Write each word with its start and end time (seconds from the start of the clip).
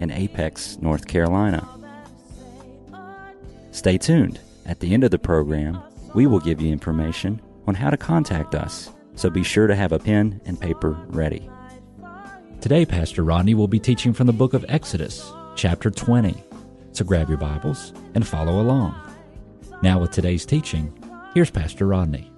in 0.00 0.10
Apex, 0.10 0.78
North 0.80 1.06
Carolina. 1.06 1.68
Stay 3.70 3.96
tuned. 3.96 4.40
At 4.66 4.80
the 4.80 4.92
end 4.92 5.04
of 5.04 5.10
the 5.10 5.18
program, 5.18 5.80
we 6.14 6.26
will 6.26 6.40
give 6.40 6.60
you 6.60 6.72
information 6.72 7.40
on 7.66 7.74
how 7.74 7.90
to 7.90 7.96
contact 7.96 8.54
us, 8.54 8.90
so 9.14 9.30
be 9.30 9.44
sure 9.44 9.66
to 9.66 9.76
have 9.76 9.92
a 9.92 9.98
pen 9.98 10.40
and 10.44 10.60
paper 10.60 10.98
ready. 11.08 11.48
Today, 12.60 12.84
Pastor 12.84 13.22
Rodney 13.22 13.54
will 13.54 13.68
be 13.68 13.78
teaching 13.78 14.12
from 14.12 14.26
the 14.26 14.32
book 14.32 14.54
of 14.54 14.64
Exodus, 14.68 15.32
chapter 15.54 15.90
20. 15.90 16.34
So 16.92 17.04
grab 17.04 17.28
your 17.28 17.38
Bibles 17.38 17.92
and 18.14 18.26
follow 18.26 18.60
along. 18.60 18.94
Now, 19.82 20.00
with 20.00 20.10
today's 20.10 20.44
teaching, 20.44 20.92
here's 21.32 21.50
Pastor 21.50 21.86
Rodney 21.86 22.29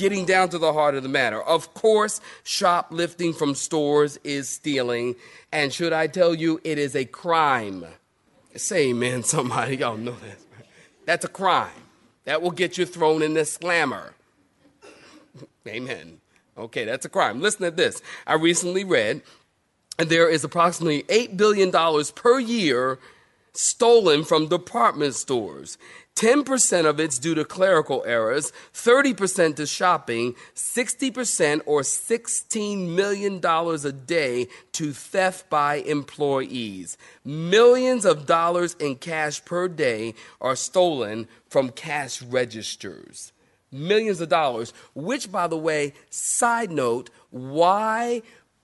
getting 0.00 0.24
down 0.24 0.48
to 0.48 0.56
the 0.56 0.72
heart 0.72 0.94
of 0.94 1.02
the 1.02 1.10
matter. 1.10 1.42
Of 1.42 1.74
course, 1.74 2.22
shoplifting 2.42 3.34
from 3.34 3.54
stores 3.54 4.18
is 4.24 4.48
stealing. 4.48 5.14
And 5.52 5.72
should 5.72 5.92
I 5.92 6.06
tell 6.06 6.34
you, 6.34 6.58
it 6.64 6.78
is 6.78 6.96
a 6.96 7.04
crime. 7.04 7.84
Say 8.56 8.88
amen, 8.88 9.22
somebody. 9.34 9.76
Y'all 9.76 9.98
know 9.98 10.16
that. 10.22 10.38
That's 11.04 11.26
a 11.26 11.28
crime. 11.28 11.68
That 12.24 12.40
will 12.40 12.50
get 12.50 12.78
you 12.78 12.86
thrown 12.86 13.22
in 13.22 13.34
the 13.34 13.44
slammer. 13.44 14.14
Amen. 15.68 16.20
Okay, 16.56 16.84
that's 16.84 17.06
a 17.06 17.08
crime. 17.08 17.40
Listen 17.40 17.62
to 17.62 17.70
this. 17.70 18.02
I 18.26 18.34
recently 18.34 18.84
read 18.84 19.22
there 19.96 20.28
is 20.28 20.44
approximately 20.44 21.02
$8 21.04 21.36
billion 21.36 21.72
per 22.14 22.38
year 22.38 22.98
stolen 23.52 24.24
from 24.24 24.48
department 24.48 25.14
stores. 25.14 25.78
10% 26.16 26.84
of 26.84 27.00
it's 27.00 27.18
due 27.18 27.34
to 27.34 27.44
clerical 27.44 28.04
errors, 28.06 28.52
30% 28.74 29.56
to 29.56 29.66
shopping, 29.66 30.34
60% 30.54 31.62
or 31.64 31.80
$16 31.80 32.88
million 32.88 33.40
a 33.42 33.92
day 33.92 34.48
to 34.72 34.92
theft 34.92 35.48
by 35.48 35.76
employees. 35.76 36.98
Millions 37.24 38.04
of 38.04 38.26
dollars 38.26 38.74
in 38.74 38.96
cash 38.96 39.42
per 39.44 39.66
day 39.66 40.14
are 40.40 40.56
stolen 40.56 41.26
from 41.48 41.70
cash 41.70 42.20
registers. 42.20 43.32
Millions 43.72 44.20
of 44.20 44.28
dollars, 44.28 44.74
which, 44.94 45.32
by 45.32 45.46
the 45.46 45.56
way, 45.56 45.94
side 46.10 46.70
note, 46.70 47.08
why 47.30 48.20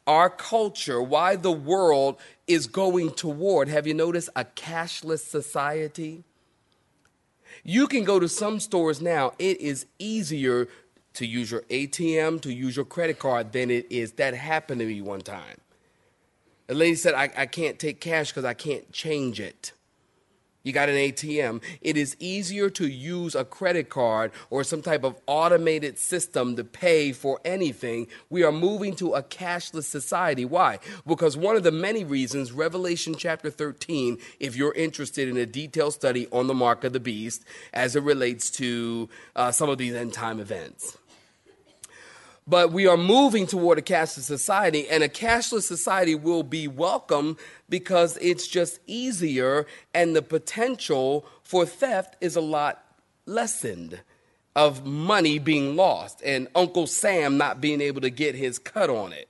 our 0.07 0.29
culture, 0.31 1.03
why 1.03 1.37
the 1.37 1.53
world 1.53 2.17
is 2.47 2.67
going 2.67 3.11
toward, 3.13 3.69
have 3.69 3.87
you 3.87 3.95
noticed, 3.95 4.29
a 4.37 4.45
cashless 4.45 5.21
society? 5.21 6.25
You 7.65 7.87
can 7.87 8.05
go 8.05 8.19
to 8.21 8.29
some 8.29 8.61
stores 8.61 9.01
now, 9.01 9.33
it 9.39 9.61
is 9.61 9.87
easier 9.99 10.69
to 11.15 11.27
use 11.27 11.51
your 11.51 11.63
ATM, 11.63 12.41
to 12.43 12.53
use 12.53 12.77
your 12.77 12.85
credit 12.85 13.19
card 13.19 13.53
than 13.53 13.71
it 13.71 13.87
is. 13.91 14.13
That 14.13 14.35
happened 14.35 14.81
to 14.81 14.87
me 14.87 15.01
one 15.01 15.21
time. 15.21 15.59
The 16.67 16.75
lady 16.75 16.97
said, 16.97 17.15
I, 17.15 17.31
I 17.37 17.47
can't 17.47 17.79
take 17.79 18.01
cash 18.01 18.31
because 18.31 18.45
I 18.45 18.55
can't 18.55 18.91
change 18.93 19.41
it 19.41 19.73
you 20.67 20.73
got 20.73 20.89
an 20.89 20.97
ATM, 20.97 21.63
it 21.81 21.97
is 21.97 22.17
easier 22.19 22.69
to 22.71 22.89
use 22.89 23.37
a 23.37 23.45
credit 23.45 23.89
card 23.89 24.33
or 24.51 24.65
some 24.65 24.83
type 24.83 25.05
of 25.05 25.15
automated 25.29 25.97
system 25.97 26.57
to 26.57 26.65
pay 26.65 27.13
for 27.13 27.41
anything. 27.45 28.09
We 28.31 28.43
are 28.43 28.51
moving 28.51 28.97
to 28.97 29.15
a 29.15 29.23
cashless 29.23 29.85
society. 29.85 30.45
Why? 30.45 30.81
Because 31.07 31.37
one 31.37 31.55
of 31.55 31.63
the 31.63 31.71
many 31.71 32.03
reasons, 32.03 32.51
Revelation 32.51 33.15
chapter 33.17 33.49
13, 33.49 34.19
if 34.41 34.57
you're 34.57 34.75
interested 34.75 35.29
in 35.29 35.37
a 35.37 35.47
detailed 35.47 35.95
study 35.95 36.27
on 36.33 36.49
the 36.49 36.55
mark 36.55 36.83
of 36.83 36.93
the 36.93 37.01
beast 37.01 37.45
as 37.73 37.95
it 37.95 38.03
relates 38.03 38.51
to 38.51 39.09
uh, 39.37 39.53
some 39.53 39.69
of 39.69 39.79
these 39.79 39.95
end 39.95 40.13
time 40.15 40.41
events. 40.41 40.99
But 42.49 42.71
we 42.73 42.87
are 42.87 42.97
moving 42.97 43.47
toward 43.47 43.79
a 43.79 43.83
cashless 43.83 44.21
society, 44.21 44.89
and 44.89 45.03
a 45.03 45.09
cashless 45.09 45.65
society 45.65 46.15
will 46.15 46.45
be 46.45 46.69
welcome 46.69 47.37
because 47.69 48.17
it's 48.21 48.47
just 48.47 48.79
easier, 48.87 49.67
and 49.93 50.15
the 50.15 50.23
potential 50.23 51.27
for 51.43 51.67
theft 51.67 52.17
is 52.21 52.37
a 52.37 52.41
lot 52.41 52.85
lessened 53.27 54.01
of 54.55 54.87
money 54.87 55.39
being 55.39 55.77
lost 55.77 56.23
and 56.25 56.49
Uncle 56.55 56.87
Sam 56.87 57.37
not 57.37 57.61
being 57.61 57.81
able 57.81 58.01
to 58.01 58.11
get 58.11 58.35
his 58.35 58.59
cut 58.59 58.89
on 58.89 59.13
it. 59.13 59.29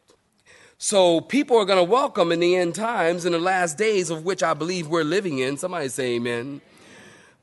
So 0.78 1.20
people 1.22 1.56
are 1.56 1.64
going 1.64 1.84
to 1.84 1.90
welcome 1.90 2.30
in 2.30 2.40
the 2.40 2.54
end 2.54 2.74
times, 2.74 3.24
in 3.24 3.32
the 3.32 3.38
last 3.38 3.78
days 3.78 4.10
of 4.10 4.24
which 4.24 4.42
I 4.42 4.52
believe 4.52 4.88
we're 4.88 5.04
living 5.04 5.38
in. 5.38 5.56
Somebody 5.56 5.88
say 5.88 6.16
amen. 6.16 6.60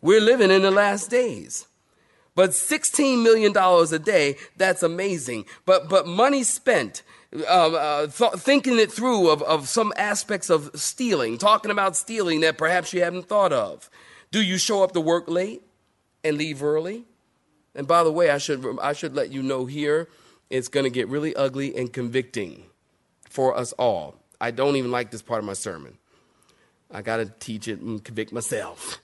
We're 0.02 0.22
living 0.22 0.52
in 0.52 0.62
the 0.62 0.72
last 0.72 1.10
days. 1.10 1.68
But 2.36 2.52
$16 2.52 3.22
million 3.22 3.56
a 3.56 4.00
day, 4.00 4.38
that's 4.58 4.82
amazing. 4.82 5.46
But, 5.66 5.88
but 5.88 6.08
money 6.08 6.44
spent, 6.44 7.04
uh, 7.34 7.74
uh, 7.74 8.08
th- 8.08 8.34
thinking 8.34 8.80
it 8.80 8.92
through 8.92 9.30
of, 9.30 9.44
of 9.44 9.68
some 9.68 9.94
aspects 9.98 10.50
of 10.50 10.72
stealing, 10.74 11.38
talking 11.38 11.70
about 11.70 11.96
stealing 11.96 12.42
that 12.42 12.58
perhaps 12.58 12.92
you 12.94 13.04
haven't 13.04 13.28
thought 13.28 13.54
of. 13.54 13.90
Do 14.32 14.42
you 14.42 14.58
show 14.58 14.84
up 14.84 14.94
to 14.94 15.02
work 15.02 15.30
late 15.30 15.62
and 16.24 16.38
leave 16.38 16.64
early? 16.64 17.06
And 17.76 17.88
by 17.88 18.04
the 18.04 18.12
way, 18.12 18.32
I 18.32 18.40
should, 18.40 18.66
I 18.82 18.94
should 18.94 19.16
let 19.16 19.32
you 19.32 19.44
know 19.44 19.66
here, 19.66 20.10
it's 20.50 20.68
going 20.68 20.86
to 20.86 20.90
get 20.90 21.08
really 21.08 21.36
ugly 21.36 21.76
and 21.76 21.92
convicting 21.92 22.64
for 23.30 23.56
us 23.56 23.74
all. 23.74 24.16
I 24.42 24.52
don't 24.52 24.76
even 24.76 24.92
like 24.92 25.12
this 25.12 25.22
part 25.22 25.40
of 25.40 25.46
my 25.46 25.54
sermon. 25.54 25.98
I 26.92 27.02
got 27.02 27.18
to 27.18 27.26
teach 27.26 27.68
it 27.68 27.80
and 27.80 28.04
convict 28.04 28.32
myself. 28.32 29.03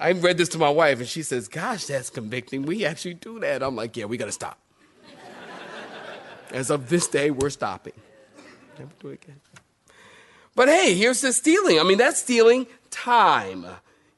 I 0.00 0.12
read 0.12 0.38
this 0.38 0.48
to 0.50 0.58
my 0.58 0.70
wife, 0.70 0.98
and 0.98 1.06
she 1.06 1.22
says, 1.22 1.46
Gosh, 1.46 1.84
that's 1.84 2.08
convicting. 2.08 2.62
We 2.62 2.86
actually 2.86 3.14
do 3.14 3.38
that. 3.40 3.62
I'm 3.62 3.76
like, 3.76 3.96
Yeah, 3.96 4.06
we 4.06 4.16
got 4.16 4.26
to 4.26 4.32
stop. 4.32 4.58
As 6.52 6.70
of 6.70 6.88
this 6.88 7.06
day, 7.06 7.30
we're 7.30 7.50
stopping. 7.50 7.92
Never 8.78 8.90
do 8.98 9.08
it 9.08 9.22
again. 9.22 9.40
But 10.56 10.68
hey, 10.68 10.94
here's 10.94 11.20
the 11.20 11.32
stealing. 11.32 11.78
I 11.78 11.84
mean, 11.84 11.98
that's 11.98 12.20
stealing 12.20 12.66
time. 12.90 13.66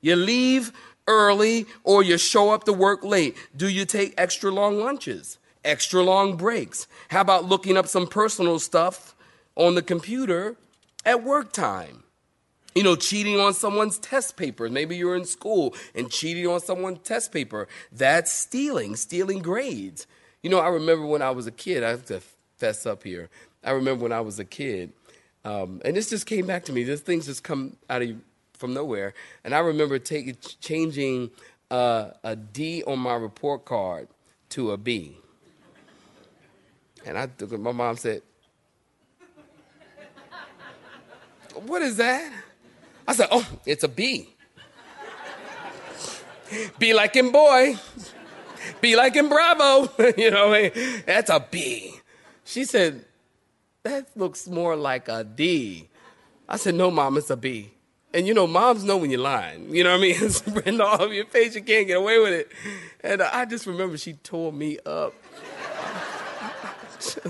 You 0.00 0.16
leave 0.16 0.72
early 1.06 1.66
or 1.84 2.02
you 2.02 2.16
show 2.16 2.50
up 2.50 2.64
to 2.64 2.72
work 2.72 3.04
late. 3.04 3.36
Do 3.54 3.68
you 3.68 3.84
take 3.84 4.14
extra 4.16 4.50
long 4.50 4.78
lunches, 4.78 5.38
extra 5.64 6.02
long 6.02 6.36
breaks? 6.36 6.86
How 7.08 7.20
about 7.20 7.44
looking 7.44 7.76
up 7.76 7.86
some 7.86 8.06
personal 8.06 8.58
stuff 8.58 9.14
on 9.56 9.74
the 9.74 9.82
computer 9.82 10.56
at 11.04 11.22
work 11.22 11.52
time? 11.52 12.04
You 12.74 12.82
know, 12.82 12.96
cheating 12.96 13.38
on 13.38 13.54
someone's 13.54 13.98
test 13.98 14.36
paper. 14.36 14.68
Maybe 14.68 14.96
you're 14.96 15.16
in 15.16 15.24
school 15.24 15.74
and 15.94 16.10
cheating 16.10 16.46
on 16.46 16.60
someone's 16.60 17.00
test 17.00 17.32
paper. 17.32 17.68
That's 17.90 18.32
stealing, 18.32 18.96
stealing 18.96 19.40
grades. 19.40 20.06
You 20.42 20.50
know, 20.50 20.58
I 20.58 20.68
remember 20.68 21.06
when 21.06 21.22
I 21.22 21.30
was 21.30 21.46
a 21.46 21.52
kid, 21.52 21.82
I 21.82 21.90
have 21.90 22.06
to 22.06 22.20
fess 22.56 22.86
up 22.86 23.02
here. 23.02 23.28
I 23.64 23.70
remember 23.70 24.02
when 24.02 24.12
I 24.12 24.20
was 24.20 24.38
a 24.38 24.44
kid, 24.44 24.92
um, 25.44 25.80
and 25.84 25.96
this 25.96 26.10
just 26.10 26.26
came 26.26 26.46
back 26.46 26.64
to 26.64 26.72
me. 26.72 26.82
These 26.84 27.00
things 27.00 27.26
just 27.26 27.44
come 27.44 27.76
out 27.88 28.02
of 28.02 28.16
from 28.54 28.74
nowhere. 28.74 29.14
And 29.44 29.54
I 29.54 29.58
remember 29.58 29.98
taking 29.98 30.36
changing 30.60 31.30
uh, 31.70 32.10
a 32.22 32.36
D 32.36 32.82
on 32.84 32.98
my 32.98 33.14
report 33.14 33.64
card 33.64 34.08
to 34.50 34.70
a 34.70 34.76
B. 34.76 35.16
And 37.04 37.18
I, 37.18 37.28
my 37.56 37.72
mom 37.72 37.96
said, 37.96 38.22
"What 41.66 41.82
is 41.82 41.96
that?" 41.96 42.32
I 43.06 43.14
said, 43.14 43.28
Oh, 43.30 43.46
it's 43.66 43.84
a 43.84 43.88
B. 43.88 44.28
Be 46.78 46.92
like 46.92 47.14
him, 47.14 47.32
boy. 47.32 47.76
Be 48.80 48.96
like 48.96 49.14
him, 49.14 49.28
bravo. 49.28 49.90
you 50.16 50.30
know, 50.30 50.50
what? 50.50 50.74
that's 51.06 51.30
a 51.30 51.44
B. 51.50 51.94
She 52.44 52.64
said, 52.64 53.04
That 53.82 54.08
looks 54.16 54.46
more 54.46 54.76
like 54.76 55.08
a 55.08 55.24
D. 55.24 55.88
I 56.48 56.56
said, 56.56 56.74
No, 56.74 56.90
mom, 56.90 57.16
it's 57.16 57.30
a 57.30 57.34
a 57.34 57.36
B. 57.36 57.72
And 58.14 58.26
you 58.26 58.34
know, 58.34 58.46
moms 58.46 58.84
know 58.84 58.98
when 58.98 59.10
you're 59.10 59.20
lying. 59.20 59.74
You 59.74 59.84
know 59.84 59.90
what 59.92 59.98
I 59.98 60.02
mean? 60.02 60.16
It's 60.20 60.46
written 60.46 60.80
all 60.80 61.00
over 61.00 61.14
your 61.14 61.26
face. 61.26 61.54
You 61.54 61.62
can't 61.62 61.86
get 61.86 61.96
away 61.96 62.18
with 62.18 62.32
it. 62.32 62.52
And 63.02 63.22
I 63.22 63.44
just 63.46 63.66
remember 63.66 63.96
she 63.96 64.12
tore 64.14 64.52
me 64.52 64.78
up. 64.84 65.14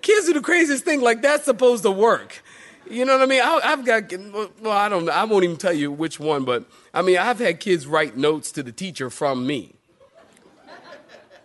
Kids 0.00 0.26
do 0.26 0.32
the 0.32 0.40
craziest 0.40 0.84
thing. 0.84 1.00
Like 1.02 1.20
that's 1.20 1.44
supposed 1.44 1.82
to 1.82 1.90
work. 1.90 2.42
You 2.88 3.04
know 3.04 3.18
what 3.18 3.22
I 3.22 3.26
mean? 3.26 3.40
I, 3.42 3.60
have 3.62 3.84
got, 3.84 4.12
well, 4.60 4.72
I 4.72 4.88
don't 4.88 5.06
know. 5.06 5.12
I 5.12 5.24
won't 5.24 5.44
even 5.44 5.56
tell 5.56 5.72
you 5.72 5.90
which 5.90 6.20
one, 6.20 6.44
but 6.44 6.64
I 6.94 7.02
mean, 7.02 7.18
I've 7.18 7.38
had 7.38 7.60
kids 7.60 7.86
write 7.86 8.16
notes 8.16 8.52
to 8.52 8.62
the 8.62 8.72
teacher 8.72 9.10
from 9.10 9.46
me. 9.46 9.74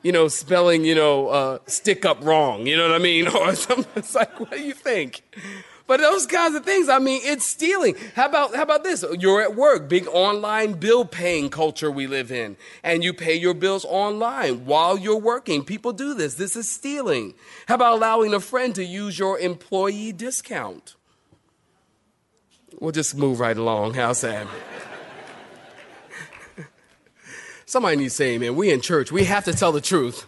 you 0.03 0.11
know, 0.11 0.27
spelling, 0.27 0.85
you 0.85 0.95
know, 0.95 1.29
uh, 1.29 1.59
stick 1.65 2.05
up 2.05 2.23
wrong. 2.23 2.67
You 2.67 2.77
know 2.77 2.83
what 2.83 2.95
I 2.95 2.99
mean? 2.99 3.27
Or 3.35 3.55
something. 3.55 3.91
It's 3.95 4.13
like, 4.13 4.39
what 4.39 4.51
do 4.51 4.61
you 4.61 4.73
think? 4.73 5.23
But 5.87 5.99
those 5.99 6.25
kinds 6.25 6.55
of 6.55 6.63
things, 6.63 6.87
I 6.87 6.99
mean, 6.99 7.21
it's 7.23 7.43
stealing. 7.43 7.95
How 8.15 8.27
about 8.27 8.55
how 8.55 8.61
about 8.61 8.85
this? 8.85 9.03
You're 9.19 9.41
at 9.41 9.55
work, 9.55 9.89
big 9.89 10.07
online 10.07 10.73
bill 10.73 11.03
paying 11.03 11.49
culture 11.49 11.91
we 11.91 12.07
live 12.07 12.31
in, 12.31 12.55
and 12.81 13.03
you 13.03 13.13
pay 13.13 13.35
your 13.35 13.53
bills 13.53 13.83
online 13.83 14.65
while 14.65 14.97
you're 14.97 15.17
working. 15.19 15.65
People 15.65 15.91
do 15.91 16.13
this. 16.13 16.35
This 16.35 16.55
is 16.55 16.69
stealing. 16.69 17.33
How 17.67 17.75
about 17.75 17.95
allowing 17.95 18.33
a 18.33 18.39
friend 18.39 18.73
to 18.75 18.85
use 18.85 19.19
your 19.19 19.37
employee 19.37 20.13
discount? 20.13 20.95
We'll 22.79 22.91
just 22.91 23.15
move 23.15 23.39
right 23.39 23.57
along. 23.57 23.93
How's 23.95 24.21
that? 24.21 24.47
Somebody 27.65 27.97
needs 27.97 28.13
to 28.13 28.17
say 28.17 28.35
amen. 28.35 28.55
We 28.55 28.71
in 28.71 28.81
church. 28.81 29.11
We 29.11 29.23
have 29.25 29.45
to 29.45 29.53
tell 29.53 29.71
the 29.71 29.81
truth. 29.81 30.27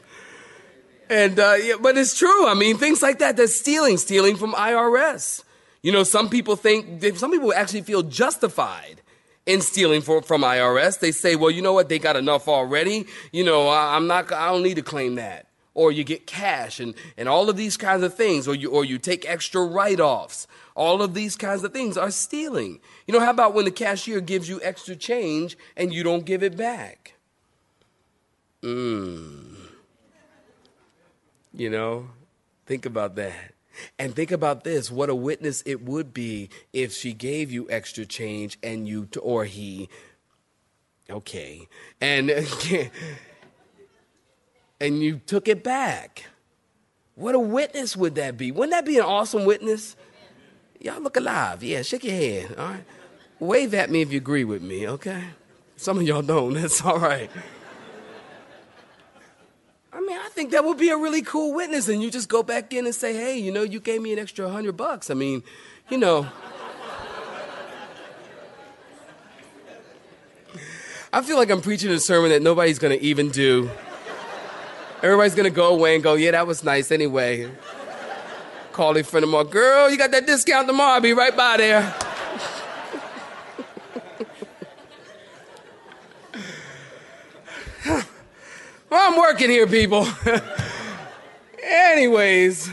And, 1.10 1.38
uh, 1.40 1.56
yeah, 1.62 1.76
but 1.80 1.98
it's 1.98 2.18
true. 2.18 2.48
I 2.48 2.54
mean, 2.54 2.78
things 2.78 3.02
like 3.02 3.20
that, 3.20 3.38
that's 3.38 3.54
stealing, 3.56 3.98
stealing 3.98 4.36
from 4.36 4.54
IRS. 4.54 5.44
You 5.82 5.92
know, 5.92 6.04
some 6.04 6.30
people 6.30 6.56
think, 6.56 7.04
some 7.18 7.32
people 7.32 7.54
actually 7.54 7.82
feel 7.82 8.04
justified 8.04 9.02
in 9.46 9.62
stealing 9.62 10.02
for, 10.02 10.22
from 10.22 10.42
IRS. 10.42 11.00
They 11.00 11.12
say, 11.12 11.36
well, 11.36 11.52
you 11.52 11.62
know 11.62 11.74
what? 11.74 11.90
They 11.90 12.00
got 12.00 12.16
enough 12.16 12.48
already. 12.48 13.06
You 13.32 13.44
know, 13.44 13.68
I, 13.68 13.96
I'm 13.96 14.08
not, 14.08 14.32
I 14.32 14.52
don't 14.52 14.64
need 14.64 14.76
to 14.76 14.82
claim 14.82 15.16
that. 15.16 15.48
Or 15.76 15.92
you 15.92 16.04
get 16.04 16.28
cash 16.28 16.80
and, 16.80 16.94
and 17.18 17.28
all 17.28 17.50
of 17.50 17.58
these 17.58 17.78
kinds 17.78 18.04
of 18.04 18.14
things. 18.14 18.48
Or 18.48 18.56
you, 18.56 18.70
or 18.70 18.86
you 18.86 18.98
take 19.00 19.28
extra 19.28 19.64
write-offs. 19.64 20.48
All 20.76 21.02
of 21.02 21.14
these 21.14 21.36
kinds 21.36 21.64
of 21.64 21.74
things 21.74 21.98
are 21.98 22.12
stealing. 22.12 22.80
You 23.08 23.14
know, 23.14 23.20
how 23.20 23.32
about 23.32 23.54
when 23.54 23.66
the 23.66 23.72
cashier 23.72 24.22
gives 24.22 24.50
you 24.50 24.60
extra 24.64 24.96
change 24.96 25.58
and 25.76 25.94
you 25.94 26.04
don't 26.04 26.26
give 26.26 26.44
it 26.44 26.56
back? 26.56 27.14
Mmm. 28.62 29.56
You 31.54 31.70
know, 31.70 32.10
think 32.66 32.86
about 32.86 33.16
that. 33.16 33.54
And 33.98 34.16
think 34.16 34.32
about 34.32 34.64
this 34.64 34.92
what 34.92 35.10
a 35.10 35.16
witness 35.16 35.64
it 35.66 35.84
would 35.84 36.14
be 36.14 36.50
if 36.72 36.94
she 36.94 37.14
gave 37.14 37.52
you 37.52 37.68
extra 37.70 38.06
change 38.06 38.58
and 38.64 38.88
you, 38.88 39.08
or 39.22 39.46
he, 39.46 39.90
okay, 41.10 41.68
and, 42.00 42.32
and 44.84 45.02
you 45.02 45.22
took 45.26 45.48
it 45.48 45.64
back. 45.64 46.26
What 47.16 47.36
a 47.36 47.40
witness 47.40 47.96
would 47.96 48.16
that 48.16 48.38
be? 48.38 48.52
Wouldn't 48.52 48.72
that 48.72 48.86
be 48.86 48.98
an 48.98 49.06
awesome 49.06 49.46
witness? 49.46 49.96
Y'all 50.82 51.02
look 51.02 51.16
alive. 51.16 51.64
Yeah, 51.64 51.82
shake 51.84 52.04
your 52.04 52.14
head. 52.14 52.56
All 52.58 52.68
right. 52.68 52.84
Wave 53.40 53.74
at 53.74 53.90
me 53.90 54.02
if 54.02 54.12
you 54.12 54.18
agree 54.18 54.44
with 54.44 54.62
me, 54.62 54.88
okay? 54.88 55.24
Some 55.78 56.00
of 56.00 56.04
y'all 56.04 56.22
don't. 56.22 56.54
That's 56.62 56.82
all 56.82 57.00
right. 57.00 57.32
I 59.94 60.02
mean, 60.02 60.18
I 60.18 60.28
think 60.30 60.52
that 60.52 60.66
would 60.66 60.78
be 60.78 60.90
a 60.90 60.98
really 60.98 61.22
cool 61.22 61.54
witness. 61.54 61.88
And 61.88 62.04
you 62.04 62.12
just 62.12 62.28
go 62.28 62.44
back 62.44 62.74
in 62.74 62.86
and 62.86 62.94
say, 62.94 63.14
hey, 63.14 63.38
you 63.38 63.54
know, 63.54 63.64
you 63.64 63.80
gave 63.80 64.02
me 64.02 64.12
an 64.12 64.20
extra 64.20 64.50
hundred 64.50 64.76
bucks. 64.76 65.10
I 65.10 65.14
mean, 65.14 65.44
you 65.90 65.98
know. 65.98 66.28
I 71.14 71.22
feel 71.22 71.38
like 71.38 71.50
I'm 71.52 71.62
preaching 71.62 71.92
a 71.92 72.00
sermon 72.00 72.32
that 72.32 72.42
nobody's 72.42 72.80
going 72.80 72.98
to 72.98 73.06
even 73.06 73.30
do. 73.30 73.70
Everybody's 75.04 75.36
to 75.36 75.50
go 75.50 75.68
away 75.68 75.96
and 75.96 76.04
go, 76.04 76.14
yeah, 76.14 76.32
that 76.32 76.48
was 76.48 76.64
nice 76.64 76.90
anyway. 76.90 77.52
Call 78.72 78.96
a 78.96 79.04
friend 79.04 79.30
mine, 79.30 79.48
girl, 79.48 79.90
you 79.90 79.98
got 79.98 80.12
that 80.12 80.26
discount 80.26 80.66
tomorrow. 80.66 80.94
I'll 80.94 81.02
be 81.02 81.12
right 81.12 81.36
by 81.36 81.58
there. 81.58 81.94
Well, 88.90 89.12
I'm 89.12 89.18
working 89.18 89.50
here, 89.50 89.68
people. 89.68 90.08
Anyways, 91.62 92.70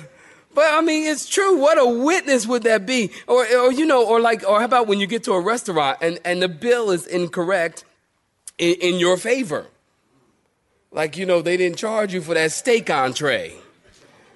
but 0.54 0.66
I 0.68 0.82
mean, 0.82 1.10
it's 1.10 1.28
true. 1.28 1.58
What 1.58 1.78
a 1.78 1.86
witness 1.86 2.46
would 2.46 2.62
that 2.62 2.86
be? 2.86 3.10
Or, 3.26 3.44
or 3.56 3.72
you 3.72 3.86
know, 3.86 4.06
or 4.06 4.20
like, 4.20 4.48
or 4.48 4.60
how 4.60 4.66
about 4.66 4.86
when 4.86 5.00
you 5.00 5.08
get 5.08 5.24
to 5.24 5.32
a 5.32 5.40
restaurant 5.40 5.98
and, 6.00 6.20
and 6.24 6.40
the 6.40 6.48
bill 6.48 6.90
is 6.92 7.08
incorrect 7.08 7.84
in, 8.56 8.76
in 8.80 9.00
your 9.00 9.16
favor? 9.16 9.66
Like, 10.92 11.16
you 11.16 11.24
know, 11.24 11.40
they 11.40 11.56
didn't 11.56 11.78
charge 11.78 12.12
you 12.12 12.20
for 12.20 12.34
that 12.34 12.50
steak 12.52 12.90
entree. 12.90 13.54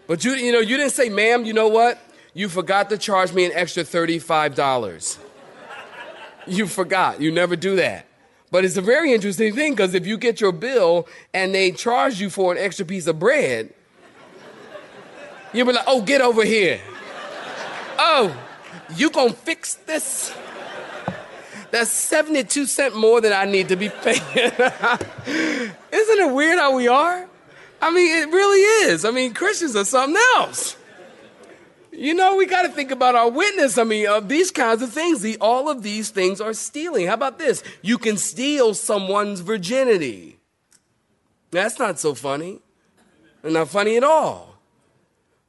But 0.06 0.24
you, 0.24 0.32
you 0.32 0.52
know, 0.52 0.60
you 0.60 0.76
didn't 0.76 0.92
say, 0.92 1.08
ma'am, 1.08 1.44
you 1.44 1.52
know 1.52 1.68
what? 1.68 1.98
You 2.32 2.48
forgot 2.48 2.90
to 2.90 2.98
charge 2.98 3.32
me 3.32 3.44
an 3.44 3.52
extra 3.54 3.82
$35. 3.82 5.18
you 6.46 6.66
forgot. 6.66 7.20
You 7.20 7.32
never 7.32 7.56
do 7.56 7.76
that. 7.76 8.06
But 8.50 8.64
it's 8.64 8.76
a 8.76 8.82
very 8.82 9.12
interesting 9.12 9.52
thing 9.54 9.72
because 9.72 9.94
if 9.94 10.06
you 10.06 10.16
get 10.16 10.40
your 10.40 10.52
bill 10.52 11.08
and 11.32 11.52
they 11.52 11.72
charge 11.72 12.20
you 12.20 12.30
for 12.30 12.52
an 12.52 12.58
extra 12.58 12.84
piece 12.84 13.08
of 13.08 13.18
bread, 13.18 13.74
you'll 15.52 15.66
be 15.66 15.72
like, 15.72 15.84
oh, 15.88 16.02
get 16.02 16.20
over 16.20 16.44
here. 16.44 16.80
Oh, 17.98 18.36
you 18.96 19.10
gonna 19.10 19.32
fix 19.32 19.74
this? 19.74 20.32
That's 21.74 21.90
72 21.90 22.66
cents 22.66 22.94
more 22.94 23.20
than 23.20 23.32
I 23.32 23.46
need 23.46 23.66
to 23.70 23.74
be 23.74 23.88
paying. 23.88 24.20
Isn't 24.46 25.74
it 25.90 26.32
weird 26.32 26.56
how 26.56 26.76
we 26.76 26.86
are? 26.86 27.26
I 27.82 27.90
mean, 27.90 28.16
it 28.16 28.32
really 28.32 28.60
is. 28.92 29.04
I 29.04 29.10
mean, 29.10 29.34
Christians 29.34 29.74
are 29.74 29.84
something 29.84 30.22
else. 30.36 30.76
You 31.90 32.14
know, 32.14 32.36
we 32.36 32.46
got 32.46 32.62
to 32.62 32.68
think 32.68 32.92
about 32.92 33.16
our 33.16 33.28
witness. 33.28 33.76
I 33.76 33.82
mean, 33.82 34.06
of 34.06 34.28
these 34.28 34.52
kinds 34.52 34.82
of 34.82 34.92
things. 34.92 35.20
The, 35.20 35.36
all 35.40 35.68
of 35.68 35.82
these 35.82 36.10
things 36.10 36.40
are 36.40 36.54
stealing. 36.54 37.08
How 37.08 37.14
about 37.14 37.40
this? 37.40 37.64
You 37.82 37.98
can 37.98 38.18
steal 38.18 38.74
someone's 38.74 39.40
virginity. 39.40 40.38
That's 41.50 41.80
not 41.80 41.98
so 41.98 42.14
funny. 42.14 42.60
Not 43.42 43.68
funny 43.68 43.96
at 43.96 44.04
all. 44.04 44.60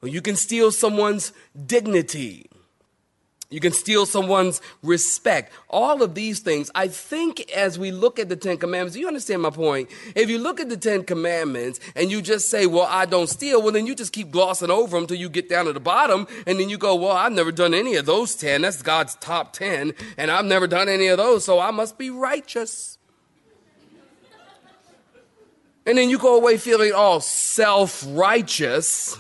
You 0.02 0.24
can 0.24 0.38
steal 0.38 0.72
someone's 0.72 1.34
dignity. 1.68 2.50
You 3.52 3.60
can 3.60 3.74
steal 3.74 4.06
someone's 4.06 4.60
respect. 4.82 5.54
All 5.70 6.02
of 6.02 6.16
these 6.16 6.40
things, 6.40 6.72
I 6.74 6.88
think, 6.88 7.52
as 7.52 7.78
we 7.78 7.92
look 7.92 8.18
at 8.18 8.28
the 8.28 8.36
Ten 8.36 8.58
Commandments, 8.58 8.98
you 8.98 9.08
understand 9.08 9.44
my 9.44 9.52
point? 9.52 9.90
If 10.16 10.30
you 10.30 10.40
look 10.40 10.60
at 10.60 10.70
the 10.70 10.78
Ten 10.78 11.04
Commandments 11.04 11.80
and 11.96 12.10
you 12.10 12.22
just 12.22 12.50
say, 12.50 12.66
well, 12.66 12.88
I 12.90 13.06
don't 13.06 13.28
steal, 13.28 13.62
well, 13.62 13.72
then 13.72 13.86
you 13.86 13.94
just 13.94 14.14
keep 14.14 14.32
glossing 14.32 14.72
over 14.72 14.98
them 14.98 15.04
until 15.04 15.18
you 15.18 15.30
get 15.30 15.48
down 15.48 15.66
to 15.66 15.74
the 15.74 15.80
bottom. 15.80 16.28
And 16.48 16.60
then 16.60 16.70
you 16.70 16.78
go, 16.78 16.96
well, 16.96 17.12
I've 17.12 17.32
never 17.32 17.52
done 17.52 17.74
any 17.74 17.96
of 17.96 18.08
those 18.08 18.36
10. 18.36 18.64
That's 18.64 18.82
God's 18.82 19.16
top 19.16 19.54
10. 19.54 19.94
And 20.18 20.32
I've 20.32 20.46
never 20.46 20.66
done 20.66 20.90
any 20.90 21.08
of 21.08 21.18
those, 21.18 21.46
so 21.46 21.60
I 21.60 21.72
must 21.72 21.98
be 22.00 22.10
righteous. 22.10 22.98
And 25.86 26.00
then 26.00 26.10
you 26.10 26.18
go 26.18 26.36
away 26.36 26.58
feeling 26.58 26.94
all 26.94 27.20
self 27.22 28.04
righteous 28.08 29.20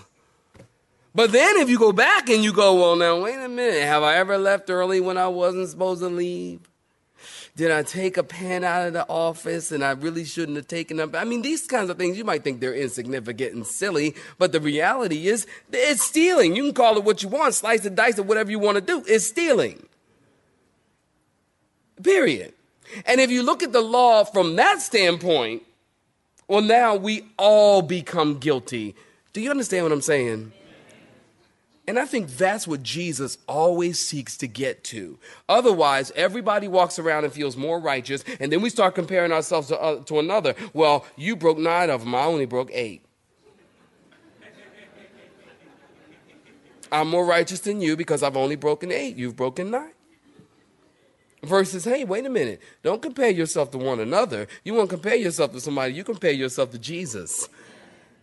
but 1.15 1.31
then 1.31 1.57
if 1.57 1.69
you 1.69 1.79
go 1.79 1.91
back 1.91 2.29
and 2.29 2.43
you 2.43 2.53
go, 2.53 2.75
well, 2.75 2.95
now, 2.95 3.21
wait 3.21 3.37
a 3.37 3.49
minute, 3.49 3.83
have 3.83 4.03
I 4.03 4.17
ever 4.17 4.37
left 4.37 4.69
early 4.69 4.99
when 4.99 5.17
I 5.17 5.29
wasn't 5.29 5.69
supposed 5.69 6.01
to 6.01 6.09
leave? 6.09 6.59
Did 7.55 7.71
I 7.71 7.83
take 7.83 8.17
a 8.17 8.23
pen 8.23 8.65
out 8.65 8.87
of 8.87 8.93
the 8.93 9.07
office 9.07 9.71
and 9.71 9.81
I 9.81 9.91
really 9.91 10.25
shouldn't 10.25 10.57
have 10.57 10.67
taken 10.67 10.97
them? 10.97 11.15
I 11.15 11.23
mean, 11.23 11.41
these 11.41 11.65
kinds 11.65 11.89
of 11.89 11.97
things, 11.97 12.17
you 12.17 12.25
might 12.25 12.43
think 12.43 12.59
they're 12.59 12.75
insignificant 12.75 13.53
and 13.53 13.65
silly, 13.65 14.13
but 14.37 14.51
the 14.51 14.59
reality 14.59 15.27
is 15.27 15.47
it's 15.71 16.03
stealing. 16.03 16.53
You 16.57 16.63
can 16.63 16.73
call 16.73 16.97
it 16.97 17.05
what 17.05 17.23
you 17.23 17.29
want, 17.29 17.53
slice 17.53 17.85
and 17.85 17.95
dice 17.95 18.17
it, 18.17 18.25
whatever 18.25 18.51
you 18.51 18.59
want 18.59 18.75
to 18.75 18.81
do. 18.81 19.05
It's 19.07 19.25
stealing. 19.25 19.87
Period. 22.03 22.53
And 23.05 23.21
if 23.21 23.31
you 23.31 23.41
look 23.41 23.63
at 23.63 23.71
the 23.71 23.81
law 23.81 24.25
from 24.25 24.57
that 24.57 24.81
standpoint, 24.81 25.63
well, 26.49 26.61
now 26.61 26.95
we 26.95 27.25
all 27.37 27.81
become 27.81 28.37
guilty. 28.37 28.95
Do 29.31 29.39
you 29.39 29.49
understand 29.49 29.85
what 29.85 29.93
I'm 29.93 30.01
saying? 30.01 30.51
And 31.87 31.99
I 31.99 32.05
think 32.05 32.29
that's 32.31 32.67
what 32.67 32.81
Jesus 32.81 33.37
always 33.47 33.99
seeks 33.99 34.37
to 34.37 34.47
get 34.47 34.83
to. 34.85 35.19
Otherwise, 35.47 36.11
everybody 36.15 36.67
walks 36.67 36.97
around 36.97 37.25
and 37.25 37.33
feels 37.33 37.55
more 37.55 37.79
righteous, 37.79 38.23
and 38.39 38.51
then 38.51 38.61
we 38.61 38.69
start 38.71 38.95
comparing 38.95 39.31
ourselves 39.31 39.67
to, 39.67 39.79
uh, 39.79 40.03
to 40.05 40.19
another. 40.19 40.55
Well, 40.73 41.05
you 41.15 41.35
broke 41.35 41.59
nine 41.59 41.91
of 41.91 42.01
them, 42.01 42.15
I 42.15 42.23
only 42.23 42.45
broke 42.45 42.71
eight. 42.73 43.05
I'm 46.91 47.09
more 47.09 47.25
righteous 47.25 47.59
than 47.59 47.81
you 47.81 47.97
because 47.97 48.23
I've 48.23 48.37
only 48.37 48.55
broken 48.55 48.91
eight. 48.91 49.15
You've 49.15 49.35
broken 49.35 49.71
nine. 49.71 49.91
Versus, 51.43 51.83
hey, 51.83 52.03
wait 52.03 52.25
a 52.25 52.29
minute. 52.29 52.61
Don't 52.81 53.01
compare 53.01 53.29
yourself 53.29 53.69
to 53.71 53.77
one 53.77 53.99
another. 53.99 54.47
You 54.63 54.73
want 54.73 54.89
to 54.89 54.95
compare 54.95 55.15
yourself 55.15 55.51
to 55.51 55.59
somebody, 55.59 55.93
you 55.93 56.03
compare 56.03 56.31
yourself 56.31 56.71
to 56.71 56.79
Jesus. 56.79 57.47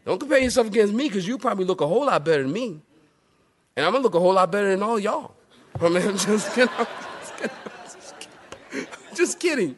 Don't 0.05 0.19
compare 0.19 0.39
yourself 0.39 0.67
against 0.67 0.93
me 0.93 1.09
because 1.09 1.29
you 1.29 1.39
probably 1.39 1.65
look 1.65 1.81
a 1.81 1.87
whole 1.87 2.07
lot 2.07 2.25
better 2.25 2.43
than 2.43 2.53
me. 2.53 2.81
And 3.77 3.87
I'm 3.87 3.93
gonna 3.93 4.03
look 4.03 4.15
a 4.15 4.21
whole 4.21 4.35
lot 4.35 4.51
better 4.53 4.71
than 4.71 4.83
all 4.83 4.99
y'all. 4.99 5.35
I 5.81 5.89
mean, 5.89 6.03
I'm 6.03 6.19
just 6.19 6.55
kidding. 6.55 6.75
kidding. 7.37 7.51
Just 7.85 8.21
kidding. 8.21 8.87
Just 9.15 9.41
kidding. 9.41 9.77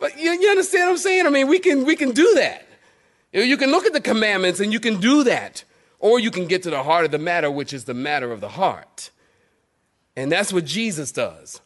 But 0.00 0.18
you, 0.18 0.30
you 0.30 0.48
understand 0.48 0.86
what 0.86 0.92
I'm 0.92 0.98
saying? 0.98 1.26
I 1.26 1.30
mean, 1.30 1.48
we 1.48 1.58
can 1.58 1.84
we 1.84 1.96
can 1.96 2.12
do 2.12 2.34
that. 2.34 2.66
You, 3.32 3.40
know, 3.40 3.46
you 3.46 3.56
can 3.56 3.70
look 3.70 3.84
at 3.84 3.92
the 3.92 4.00
commandments 4.00 4.60
and 4.60 4.72
you 4.72 4.80
can 4.80 5.00
do 5.00 5.24
that. 5.24 5.64
Or 6.00 6.20
you 6.20 6.30
can 6.30 6.46
get 6.46 6.62
to 6.62 6.70
the 6.70 6.82
heart 6.84 7.04
of 7.04 7.10
the 7.10 7.18
matter, 7.18 7.50
which 7.50 7.72
is 7.72 7.84
the 7.84 7.94
matter 7.94 8.30
of 8.30 8.40
the 8.40 8.50
heart. 8.50 9.10
And 10.16 10.30
that's 10.30 10.52
what 10.52 10.64
Jesus 10.64 11.10
does. 11.10 11.60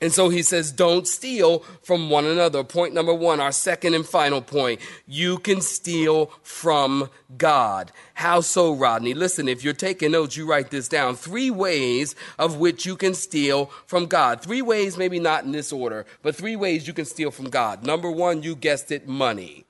And 0.00 0.12
so 0.12 0.28
he 0.28 0.42
says, 0.42 0.70
don't 0.70 1.08
steal 1.08 1.60
from 1.82 2.08
one 2.08 2.24
another. 2.24 2.62
Point 2.62 2.94
number 2.94 3.12
one, 3.12 3.40
our 3.40 3.50
second 3.50 3.94
and 3.94 4.06
final 4.06 4.40
point. 4.40 4.80
You 5.08 5.38
can 5.38 5.60
steal 5.60 6.26
from 6.42 7.10
God. 7.36 7.90
How 8.14 8.40
so, 8.40 8.72
Rodney? 8.72 9.12
Listen, 9.12 9.48
if 9.48 9.64
you're 9.64 9.72
taking 9.72 10.12
notes, 10.12 10.36
you 10.36 10.48
write 10.48 10.70
this 10.70 10.86
down. 10.86 11.16
Three 11.16 11.50
ways 11.50 12.14
of 12.38 12.58
which 12.58 12.86
you 12.86 12.94
can 12.94 13.12
steal 13.12 13.66
from 13.86 14.06
God. 14.06 14.40
Three 14.40 14.62
ways, 14.62 14.96
maybe 14.96 15.18
not 15.18 15.42
in 15.42 15.50
this 15.50 15.72
order, 15.72 16.06
but 16.22 16.36
three 16.36 16.54
ways 16.54 16.86
you 16.86 16.92
can 16.92 17.04
steal 17.04 17.32
from 17.32 17.50
God. 17.50 17.84
Number 17.84 18.10
one, 18.10 18.44
you 18.44 18.54
guessed 18.54 18.92
it, 18.92 19.08
money. 19.08 19.64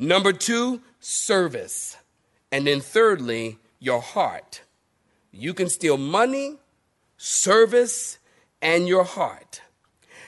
Number 0.00 0.32
two, 0.32 0.80
service. 0.98 1.96
And 2.50 2.66
then 2.66 2.80
thirdly, 2.80 3.58
your 3.78 4.00
heart. 4.00 4.62
You 5.30 5.54
can 5.54 5.68
steal 5.68 5.96
money, 5.96 6.56
service, 7.16 8.18
and 8.64 8.88
your 8.88 9.04
heart. 9.04 9.60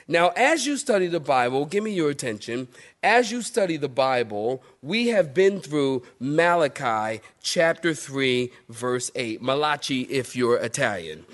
Now, 0.07 0.29
as 0.37 0.65
you 0.65 0.77
study 0.77 1.07
the 1.07 1.19
Bible, 1.19 1.65
give 1.65 1.83
me 1.83 1.91
your 1.91 2.09
attention. 2.09 2.69
As 3.03 3.29
you 3.29 3.41
study 3.41 3.75
the 3.75 3.89
Bible, 3.89 4.63
we 4.81 5.07
have 5.07 5.33
been 5.33 5.59
through 5.59 6.03
Malachi 6.19 7.21
chapter 7.41 7.93
3, 7.93 8.49
verse 8.69 9.11
8. 9.15 9.41
Malachi, 9.41 10.03
if 10.03 10.33
you're 10.33 10.55
Italian. 10.57 11.25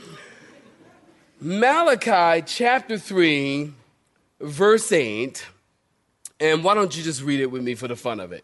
Malachi 1.39 2.41
chapter 2.47 2.97
3, 2.97 3.73
verse 4.41 4.91
8. 4.91 5.45
And 6.39 6.63
why 6.63 6.73
don't 6.73 6.97
you 6.97 7.03
just 7.03 7.21
read 7.21 7.41
it 7.41 7.51
with 7.51 7.61
me 7.61 7.75
for 7.75 7.87
the 7.87 7.95
fun 7.95 8.19
of 8.19 8.31
it? 8.31 8.43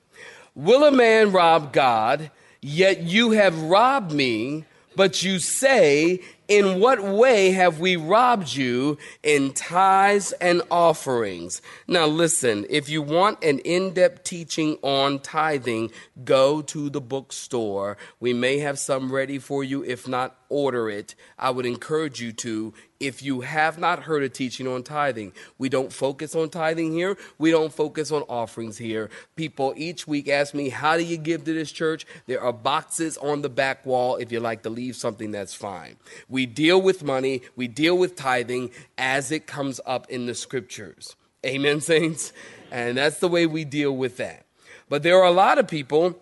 Will 0.54 0.84
a 0.84 0.92
man 0.92 1.32
rob 1.32 1.74
God? 1.74 2.30
Yet 2.62 3.02
you 3.02 3.32
have 3.32 3.60
robbed 3.64 4.12
me. 4.12 4.66
But 5.00 5.24
you 5.24 5.40
say, 5.40 6.20
In 6.50 6.82
what 6.82 7.02
way 7.02 7.52
have 7.52 7.80
we 7.80 7.96
robbed 7.96 8.54
you 8.54 8.98
in 9.24 9.54
tithes 9.54 10.34
and 10.42 10.62
offerings? 10.70 11.62
Now, 11.88 12.06
listen, 12.06 12.66
if 12.70 12.90
you 12.90 13.02
want 13.02 13.42
an 13.42 13.60
in 13.60 13.94
depth 13.94 14.26
teaching 14.26 14.78
on 14.82 15.20
tithing, 15.20 15.92
go 16.26 16.62
to 16.64 16.90
the 16.90 17.00
bookstore. 17.00 17.96
We 18.20 18.34
may 18.34 18.60
have 18.60 18.78
some 18.78 19.10
ready 19.10 19.40
for 19.40 19.64
you. 19.64 19.86
If 19.86 20.06
not, 20.06 20.36
order 20.50 20.90
it. 20.90 21.16
I 21.38 21.52
would 21.52 21.66
encourage 21.66 22.20
you 22.20 22.34
to 22.34 22.74
if 23.00 23.24
you 23.24 23.42
have 23.42 23.78
not 23.78 24.04
heard 24.04 24.24
a 24.24 24.30
teaching 24.30 24.68
on 24.68 24.84
tithing. 24.84 25.34
We 25.58 25.70
don't 25.70 25.92
focus 25.92 26.36
on 26.36 26.50
tithing 26.50 26.94
here. 26.94 27.18
We 27.38 27.52
don't 27.52 27.74
focus 27.74 28.12
on 28.12 28.24
offerings 28.24 28.78
here. 28.78 29.10
People 29.36 29.74
each 29.78 30.08
week 30.08 30.28
ask 30.28 30.54
me, 30.54 30.70
How 30.70 30.98
do 30.98 31.04
you 31.04 31.18
give 31.18 31.46
to 31.46 31.54
this 31.54 31.72
church? 31.72 32.06
There 32.28 32.42
are 32.42 32.54
boxes 32.54 33.18
on 33.18 33.42
the 33.42 33.50
back 33.50 33.86
wall. 33.86 34.18
If 34.18 34.32
you 34.32 34.40
like 34.40 34.64
to 34.64 34.70
leave 34.70 34.96
something, 34.96 35.32
that's 35.32 35.54
fine. 35.54 35.96
We 36.28 36.46
deal 36.46 36.82
with 36.82 37.04
money, 37.04 37.42
we 37.56 37.68
deal 37.68 37.98
with 37.98 38.16
tithing 38.16 38.72
as 38.98 39.32
it 39.32 39.48
comes 39.48 39.80
up 39.86 40.10
in 40.10 40.26
the 40.26 40.36
scriptures. 40.36 41.16
Amen, 41.46 41.80
saints? 41.82 42.34
And 42.72 42.98
that's 42.98 43.20
the 43.20 43.30
way 43.30 43.46
we 43.46 43.64
deal 43.64 43.96
with 43.96 44.18
that. 44.18 44.46
But 44.90 45.04
there 45.04 45.18
are 45.20 45.26
a 45.26 45.32
lot 45.32 45.58
of 45.58 45.68
people 45.68 46.20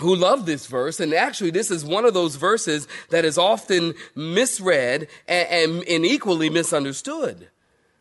who 0.00 0.14
love 0.14 0.46
this 0.46 0.66
verse. 0.66 1.00
And 1.00 1.14
actually, 1.14 1.50
this 1.50 1.70
is 1.70 1.84
one 1.84 2.04
of 2.04 2.14
those 2.14 2.36
verses 2.36 2.88
that 3.10 3.24
is 3.24 3.38
often 3.38 3.94
misread 4.14 5.08
and, 5.28 5.48
and, 5.48 5.84
and, 5.88 6.06
equally 6.06 6.50
misunderstood. 6.50 7.48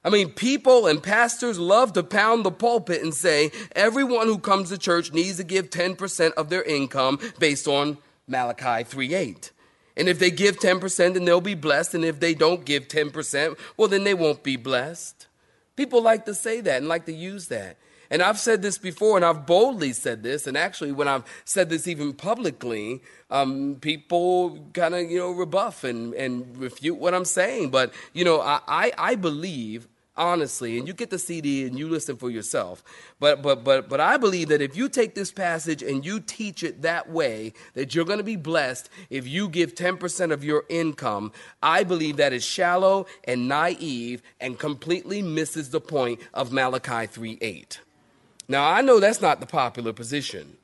I 0.03 0.09
mean, 0.09 0.31
people 0.31 0.87
and 0.87 1.03
pastors 1.03 1.59
love 1.59 1.93
to 1.93 2.03
pound 2.03 2.45
the 2.45 2.51
pulpit 2.51 3.03
and 3.03 3.13
say 3.13 3.51
everyone 3.73 4.27
who 4.27 4.39
comes 4.39 4.69
to 4.69 4.77
church 4.77 5.11
needs 5.11 5.37
to 5.37 5.43
give 5.43 5.69
10% 5.69 6.31
of 6.33 6.49
their 6.49 6.63
income 6.63 7.19
based 7.37 7.67
on 7.67 7.97
Malachi 8.27 8.83
3 8.83 9.13
8. 9.13 9.51
And 9.97 10.07
if 10.07 10.17
they 10.17 10.31
give 10.31 10.59
10%, 10.59 11.13
then 11.13 11.25
they'll 11.25 11.41
be 11.41 11.55
blessed. 11.55 11.93
And 11.93 12.05
if 12.05 12.21
they 12.21 12.33
don't 12.33 12.63
give 12.63 12.87
10%, 12.87 13.57
well, 13.75 13.89
then 13.89 14.05
they 14.05 14.13
won't 14.13 14.43
be 14.43 14.55
blessed. 14.55 15.27
People 15.75 16.01
like 16.01 16.25
to 16.25 16.33
say 16.33 16.61
that 16.61 16.77
and 16.77 16.87
like 16.87 17.05
to 17.05 17.13
use 17.13 17.47
that. 17.47 17.77
And 18.09 18.21
I've 18.21 18.39
said 18.39 18.61
this 18.61 18.77
before, 18.77 19.17
and 19.17 19.25
I've 19.25 19.45
boldly 19.45 19.93
said 19.93 20.23
this. 20.23 20.47
And 20.47 20.57
actually, 20.57 20.91
when 20.91 21.07
I've 21.07 21.23
said 21.45 21.69
this 21.69 21.87
even 21.87 22.13
publicly, 22.13 23.01
um, 23.29 23.77
people 23.81 24.67
kind 24.73 24.95
of, 24.95 25.09
you 25.09 25.19
know, 25.19 25.31
rebuff 25.31 25.83
and, 25.83 26.13
and 26.15 26.57
refute 26.57 26.97
what 26.97 27.13
I'm 27.13 27.25
saying. 27.25 27.69
But, 27.69 27.93
you 28.13 28.25
know, 28.25 28.41
I, 28.41 28.61
I, 28.67 28.91
I 28.97 29.15
believe 29.15 29.87
honestly 30.19 30.77
and 30.77 30.85
you 30.85 30.93
get 30.93 31.09
the 31.09 31.17
cd 31.17 31.65
and 31.65 31.79
you 31.79 31.87
listen 31.87 32.17
for 32.17 32.29
yourself 32.29 32.83
but 33.21 33.41
but 33.41 33.63
but 33.63 33.87
but 33.87 34.01
i 34.01 34.17
believe 34.17 34.49
that 34.49 34.61
if 34.61 34.75
you 34.75 34.89
take 34.89 35.15
this 35.15 35.31
passage 35.31 35.81
and 35.81 36.05
you 36.05 36.19
teach 36.19 36.61
it 36.61 36.81
that 36.81 37.09
way 37.09 37.53
that 37.73 37.95
you're 37.95 38.03
going 38.03 38.17
to 38.17 38.23
be 38.23 38.35
blessed 38.35 38.89
if 39.09 39.25
you 39.25 39.47
give 39.47 39.73
10% 39.73 40.33
of 40.33 40.43
your 40.43 40.65
income 40.67 41.31
i 41.63 41.85
believe 41.85 42.17
that 42.17 42.33
is 42.33 42.43
shallow 42.43 43.05
and 43.23 43.47
naive 43.47 44.21
and 44.41 44.59
completely 44.59 45.21
misses 45.21 45.69
the 45.69 45.79
point 45.79 46.19
of 46.33 46.51
malachi 46.51 47.05
3 47.05 47.37
8 47.39 47.79
now, 48.49 48.67
I 48.67 48.81
know 48.81 48.99
that's 48.99 49.21
not 49.21 49.39
the 49.39 49.45
popular 49.45 49.93
position. 49.93 50.57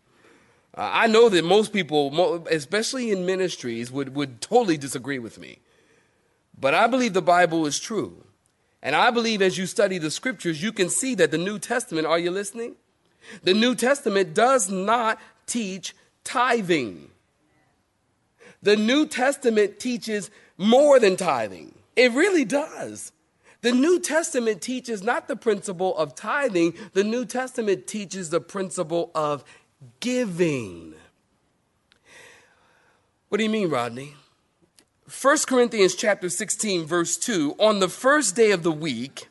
Uh, 0.76 0.90
I 0.92 1.08
know 1.08 1.30
that 1.30 1.46
most 1.46 1.72
people, 1.72 2.46
especially 2.50 3.12
in 3.12 3.28
ministries, 3.28 3.92
would, 3.92 4.16
would 4.16 4.42
totally 4.42 4.78
disagree 4.78 5.20
with 5.20 5.40
me. 5.40 5.60
But 6.60 6.74
I 6.74 6.88
believe 6.88 7.14
the 7.14 7.22
Bible 7.22 7.68
is 7.68 7.80
true. 7.80 8.26
And 8.82 8.96
I 8.96 9.12
believe 9.12 9.42
as 9.42 9.58
you 9.58 9.68
study 9.68 10.00
the 10.00 10.10
scriptures, 10.10 10.62
you 10.62 10.72
can 10.72 10.90
see 10.90 11.14
that 11.16 11.30
the 11.30 11.38
New 11.38 11.60
Testament, 11.60 12.08
are 12.08 12.20
you 12.20 12.32
listening? 12.32 12.76
The 13.44 13.54
New 13.54 13.76
Testament 13.76 14.34
does 14.34 14.70
not 14.70 15.20
teach 15.46 15.96
tithing. 16.24 17.10
The 18.64 18.76
New 18.76 19.06
Testament 19.06 19.80
teaches 19.80 20.32
more 20.58 21.00
than 21.00 21.18
tithing. 21.18 21.76
It 21.96 22.12
really 22.14 22.46
does. 22.46 23.12
The 23.66 23.72
New 23.72 24.00
Testament 24.00 24.62
teaches 24.62 25.02
not 25.02 25.28
the 25.28 25.36
principle 25.36 25.98
of 25.98 26.14
tithing, 26.14 26.76
the 26.94 27.04
New 27.04 27.26
Testament 27.26 27.88
teaches 27.88 28.30
the 28.30 28.40
principle 28.40 29.10
of 29.16 29.44
giving. 30.00 30.94
What 33.30 33.40
do 33.40 33.44
you 33.44 33.50
mean, 33.50 33.72
Rodney? 33.72 34.14
1 35.20 35.38
Corinthians 35.48 35.96
chapter 35.96 36.30
16 36.30 36.86
verse 36.86 37.18
2 37.18 37.56
on 37.58 37.80
the 37.80 37.90
first 37.90 38.36
day 38.36 38.52
of 38.52 38.62
the 38.62 38.72
week 38.72 39.30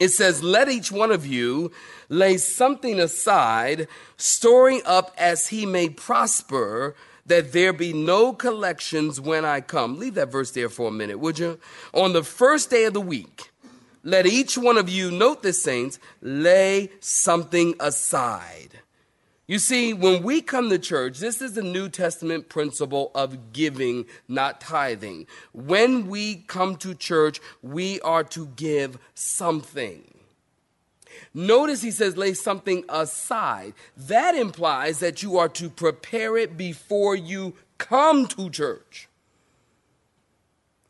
it 0.00 0.08
says 0.08 0.42
let 0.42 0.68
each 0.68 0.90
one 0.90 1.12
of 1.12 1.24
you 1.24 1.70
lay 2.08 2.38
something 2.38 2.98
aside 2.98 3.86
storing 4.16 4.82
up 4.84 5.14
as 5.16 5.48
he 5.48 5.64
may 5.64 5.88
prosper 5.88 6.96
that 7.28 7.52
there 7.52 7.72
be 7.72 7.92
no 7.92 8.32
collections 8.32 9.20
when 9.20 9.44
I 9.44 9.60
come. 9.60 9.98
Leave 9.98 10.14
that 10.14 10.32
verse 10.32 10.50
there 10.50 10.68
for 10.68 10.88
a 10.88 10.92
minute, 10.92 11.18
would 11.18 11.38
you? 11.38 11.58
On 11.92 12.12
the 12.12 12.24
first 12.24 12.70
day 12.70 12.84
of 12.84 12.94
the 12.94 13.00
week, 13.00 13.50
let 14.02 14.26
each 14.26 14.56
one 14.56 14.76
of 14.76 14.88
you, 14.88 15.10
note 15.10 15.42
this, 15.42 15.62
saints, 15.62 15.98
lay 16.20 16.90
something 17.00 17.74
aside. 17.80 18.80
You 19.46 19.58
see, 19.58 19.94
when 19.94 20.22
we 20.22 20.42
come 20.42 20.68
to 20.68 20.78
church, 20.78 21.18
this 21.18 21.40
is 21.40 21.54
the 21.54 21.62
New 21.62 21.88
Testament 21.88 22.50
principle 22.50 23.10
of 23.14 23.52
giving, 23.54 24.04
not 24.28 24.60
tithing. 24.60 25.26
When 25.52 26.08
we 26.08 26.36
come 26.46 26.76
to 26.76 26.94
church, 26.94 27.40
we 27.62 27.98
are 28.02 28.24
to 28.24 28.46
give 28.46 28.98
something. 29.14 30.17
Notice 31.38 31.82
he 31.82 31.92
says, 31.92 32.16
lay 32.16 32.34
something 32.34 32.84
aside. 32.88 33.74
That 33.96 34.34
implies 34.34 34.98
that 34.98 35.22
you 35.22 35.38
are 35.38 35.48
to 35.50 35.70
prepare 35.70 36.36
it 36.36 36.56
before 36.56 37.14
you 37.14 37.54
come 37.78 38.26
to 38.26 38.50
church. 38.50 39.08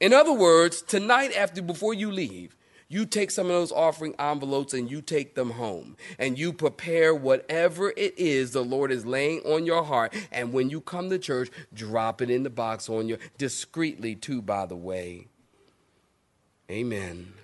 In 0.00 0.14
other 0.14 0.32
words, 0.32 0.80
tonight, 0.80 1.36
after 1.36 1.60
before 1.60 1.92
you 1.92 2.10
leave, 2.10 2.56
you 2.88 3.04
take 3.04 3.30
some 3.30 3.48
of 3.48 3.52
those 3.52 3.70
offering 3.70 4.14
envelopes 4.18 4.72
and 4.72 4.90
you 4.90 5.02
take 5.02 5.34
them 5.34 5.50
home 5.50 5.98
and 6.18 6.38
you 6.38 6.54
prepare 6.54 7.14
whatever 7.14 7.90
it 7.90 8.14
is 8.16 8.52
the 8.52 8.64
Lord 8.64 8.90
is 8.90 9.04
laying 9.04 9.40
on 9.40 9.66
your 9.66 9.84
heart. 9.84 10.14
And 10.32 10.54
when 10.54 10.70
you 10.70 10.80
come 10.80 11.10
to 11.10 11.18
church, 11.18 11.50
drop 11.74 12.22
it 12.22 12.30
in 12.30 12.42
the 12.42 12.48
box 12.48 12.88
on 12.88 13.06
you 13.06 13.18
discreetly, 13.36 14.14
too, 14.14 14.40
by 14.40 14.64
the 14.64 14.76
way. 14.76 15.26
Amen. 16.70 17.34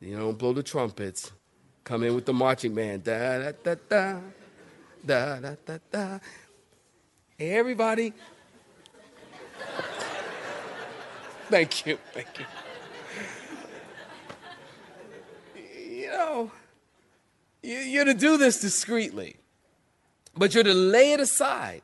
You 0.00 0.16
don't 0.16 0.38
blow 0.38 0.54
the 0.54 0.62
trumpets. 0.62 1.32
Come 1.90 2.04
in 2.04 2.14
with 2.14 2.24
the 2.24 2.32
marching 2.32 2.72
band. 2.72 3.02
Da 3.02 3.38
da 3.38 3.50
da 3.64 3.74
da. 3.88 4.20
Da 5.04 5.40
da 5.40 5.56
da 5.66 5.78
da. 5.90 6.20
Hey, 7.36 7.50
everybody. 7.50 8.12
Thank 11.50 11.84
you. 11.86 11.98
Thank 12.12 12.28
you. 12.38 12.44
You 16.00 16.10
know, 16.10 16.52
you're 17.60 18.04
to 18.04 18.14
do 18.14 18.36
this 18.36 18.60
discreetly, 18.60 19.38
but 20.36 20.54
you're 20.54 20.62
to 20.62 20.72
lay 20.72 21.10
it 21.10 21.18
aside. 21.18 21.82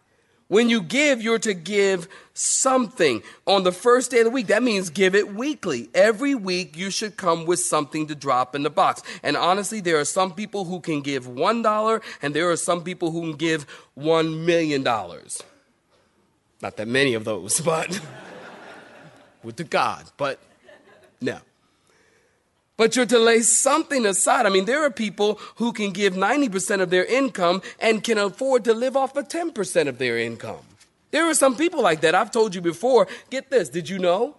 When 0.49 0.69
you 0.69 0.81
give, 0.81 1.21
you're 1.21 1.41
to 1.41 1.55
give 1.55 2.09
something. 2.33 3.23
On 3.47 3.65
the 3.65 3.73
first 3.73 4.13
day 4.13 4.19
of 4.19 4.25
the 4.25 4.31
week, 4.31 4.47
that 4.47 4.63
means 4.63 4.91
give 4.91 5.17
it 5.17 5.35
weekly. 5.35 5.89
Every 5.93 6.37
week, 6.37 6.77
you 6.77 6.91
should 6.91 7.17
come 7.17 7.47
with 7.47 7.59
something 7.59 8.07
to 8.07 8.15
drop 8.15 8.55
in 8.55 8.63
the 8.63 8.71
box. 8.71 9.03
And 9.25 9.37
honestly, 9.37 9.81
there 9.81 9.99
are 9.99 10.05
some 10.05 10.33
people 10.33 10.65
who 10.65 10.79
can 10.81 11.01
give 11.01 11.27
$1, 11.27 12.03
and 12.23 12.35
there 12.35 12.49
are 12.51 12.57
some 12.57 12.85
people 12.85 13.11
who 13.11 13.23
can 13.23 13.33
give 13.33 13.67
$1 13.99 14.45
million. 14.45 14.85
Not 14.85 16.77
that 16.77 16.89
many 16.89 17.15
of 17.15 17.25
those, 17.25 17.61
but 17.65 18.01
with 19.43 19.57
the 19.57 19.65
God, 19.65 20.05
but 20.17 20.39
no. 21.21 21.41
But 22.77 22.95
you're 22.95 23.07
to 23.07 23.19
lay 23.19 23.41
something 23.41 24.05
aside. 24.05 24.45
I 24.45 24.51
mean, 24.51 24.67
there 24.67 24.85
are 24.85 24.91
people 24.91 25.41
who 25.57 25.73
can 25.73 25.93
give 25.93 26.15
90% 26.15 26.81
of 26.83 26.91
their 26.91 27.05
income 27.05 27.63
and 27.81 28.05
can 28.05 28.19
afford 28.19 28.65
to 28.65 28.75
live 28.75 28.97
off 28.97 29.17
of 29.17 29.29
10% 29.29 29.89
of 29.89 29.99
their 29.99 30.19
income. 30.19 30.61
There 31.11 31.25
are 31.25 31.35
some 31.35 31.57
people 31.57 31.83
like 31.83 32.03
that. 32.03 32.15
I've 32.15 32.31
told 32.31 32.55
you 32.55 32.61
before. 32.61 33.09
Get 33.31 33.51
this. 33.51 33.71
Did 33.71 33.89
you 33.89 33.99
know? 33.99 34.37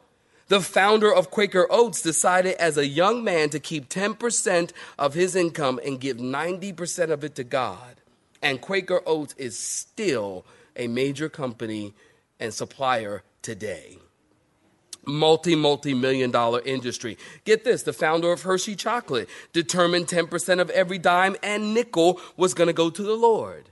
The 0.49 0.61
founder 0.61 1.13
of 1.13 1.31
Quaker 1.31 1.67
Oats 1.69 2.01
decided 2.01 2.55
as 2.55 2.77
a 2.77 2.87
young 2.87 3.23
man 3.23 3.49
to 3.49 3.59
keep 3.59 3.89
10% 3.89 4.71
of 4.97 5.13
his 5.13 5.35
income 5.35 5.79
and 5.83 5.99
give 5.99 6.17
90% 6.17 7.09
of 7.09 7.23
it 7.23 7.35
to 7.35 7.43
God. 7.43 7.95
And 8.41 8.61
Quaker 8.61 9.01
Oats 9.05 9.33
is 9.37 9.57
still 9.57 10.45
a 10.75 10.87
major 10.87 11.27
company 11.27 11.93
and 12.39 12.53
supplier 12.53 13.23
today 13.41 13.97
multi 15.07 15.55
multi 15.55 15.93
million 15.93 16.31
dollar 16.31 16.61
industry. 16.65 17.17
Get 17.45 17.63
this, 17.63 17.83
the 17.83 17.93
founder 17.93 18.31
of 18.31 18.43
Hershey 18.43 18.75
chocolate 18.75 19.29
determined 19.53 20.07
10% 20.07 20.59
of 20.59 20.69
every 20.71 20.97
dime 20.97 21.35
and 21.41 21.73
nickel 21.73 22.19
was 22.35 22.53
going 22.53 22.67
to 22.67 22.73
go 22.73 22.89
to 22.89 23.03
the 23.03 23.15
Lord. 23.15 23.69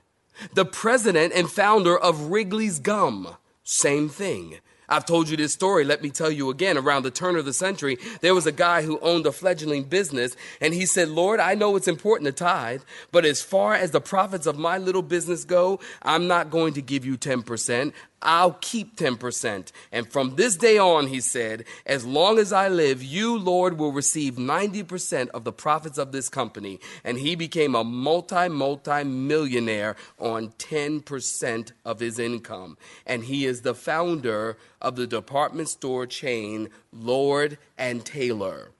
The 0.53 0.65
president 0.65 1.33
and 1.33 1.49
founder 1.49 1.97
of 1.97 2.31
Wrigley's 2.31 2.79
gum, 2.79 3.35
same 3.63 4.09
thing. 4.09 4.59
I've 4.87 5.05
told 5.05 5.29
you 5.29 5.37
this 5.37 5.53
story. 5.53 5.83
Let 5.83 6.03
me 6.03 6.09
tell 6.09 6.29
you 6.29 6.49
again. 6.49 6.77
Around 6.77 7.03
the 7.03 7.11
turn 7.11 7.35
of 7.35 7.45
the 7.45 7.53
century, 7.53 7.97
there 8.21 8.35
was 8.35 8.45
a 8.45 8.51
guy 8.51 8.83
who 8.83 8.99
owned 8.99 9.25
a 9.25 9.31
fledgling 9.31 9.85
business, 9.85 10.35
and 10.61 10.73
he 10.73 10.85
said, 10.85 11.09
Lord, 11.09 11.39
I 11.39 11.55
know 11.55 11.75
it's 11.75 11.87
important 11.87 12.27
to 12.27 12.31
tithe, 12.31 12.83
but 13.11 13.25
as 13.25 13.41
far 13.41 13.73
as 13.73 13.91
the 13.91 14.01
profits 14.01 14.45
of 14.45 14.57
my 14.57 14.77
little 14.77 15.01
business 15.01 15.43
go, 15.43 15.79
I'm 16.03 16.27
not 16.27 16.51
going 16.51 16.73
to 16.73 16.81
give 16.81 17.05
you 17.05 17.17
10%. 17.17 17.93
I'll 18.21 18.53
keep 18.53 18.95
10%. 18.95 19.71
And 19.91 20.07
from 20.07 20.35
this 20.35 20.55
day 20.55 20.77
on, 20.77 21.07
he 21.07 21.21
said, 21.21 21.65
as 21.85 22.05
long 22.05 22.39
as 22.39 22.51
I 22.51 22.67
live, 22.67 23.03
you, 23.03 23.37
Lord, 23.37 23.77
will 23.77 23.91
receive 23.91 24.35
90% 24.35 25.29
of 25.29 25.43
the 25.43 25.51
profits 25.51 25.97
of 25.97 26.11
this 26.11 26.27
company. 26.27 26.79
And 27.03 27.19
he 27.19 27.35
became 27.35 27.75
a 27.75 27.83
multi, 27.83 28.49
multi 28.49 29.03
millionaire 29.03 29.95
on 30.17 30.49
10% 30.53 31.71
of 31.83 31.99
his 31.99 32.17
income. 32.17 32.77
And 33.05 33.25
he 33.25 33.45
is 33.45 33.61
the 33.61 33.75
founder 33.75 34.57
of 34.81 34.95
the 34.95 35.07
department 35.07 35.69
store 35.69 36.07
chain 36.07 36.69
Lord 36.91 37.57
and 37.77 38.03
Taylor. 38.03 38.71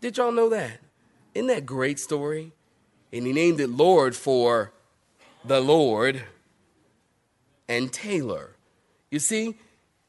Did 0.00 0.18
y'all 0.18 0.32
know 0.32 0.50
that? 0.50 0.80
Isn't 1.34 1.46
that 1.46 1.64
great 1.64 1.98
story? 1.98 2.52
And 3.10 3.26
he 3.26 3.32
named 3.32 3.60
it 3.60 3.70
Lord 3.70 4.14
for 4.14 4.72
the 5.44 5.60
Lord 5.60 6.24
and 7.68 7.92
Taylor. 7.92 8.56
You 9.10 9.18
see, 9.18 9.56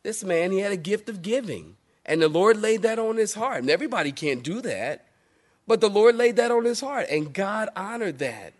this 0.03 0.23
man, 0.23 0.51
he 0.51 0.59
had 0.59 0.71
a 0.71 0.77
gift 0.77 1.09
of 1.09 1.21
giving, 1.21 1.77
and 2.05 2.21
the 2.21 2.29
Lord 2.29 2.57
laid 2.61 2.83
that 2.83 2.99
on 2.99 3.17
his 3.17 3.33
heart. 3.33 3.59
And 3.59 3.69
everybody 3.69 4.11
can't 4.11 4.43
do 4.43 4.61
that, 4.61 5.05
but 5.67 5.81
the 5.81 5.89
Lord 5.89 6.15
laid 6.15 6.35
that 6.35 6.51
on 6.51 6.65
his 6.65 6.81
heart, 6.81 7.07
and 7.09 7.33
God 7.33 7.69
honored 7.75 8.19
that. 8.19 8.53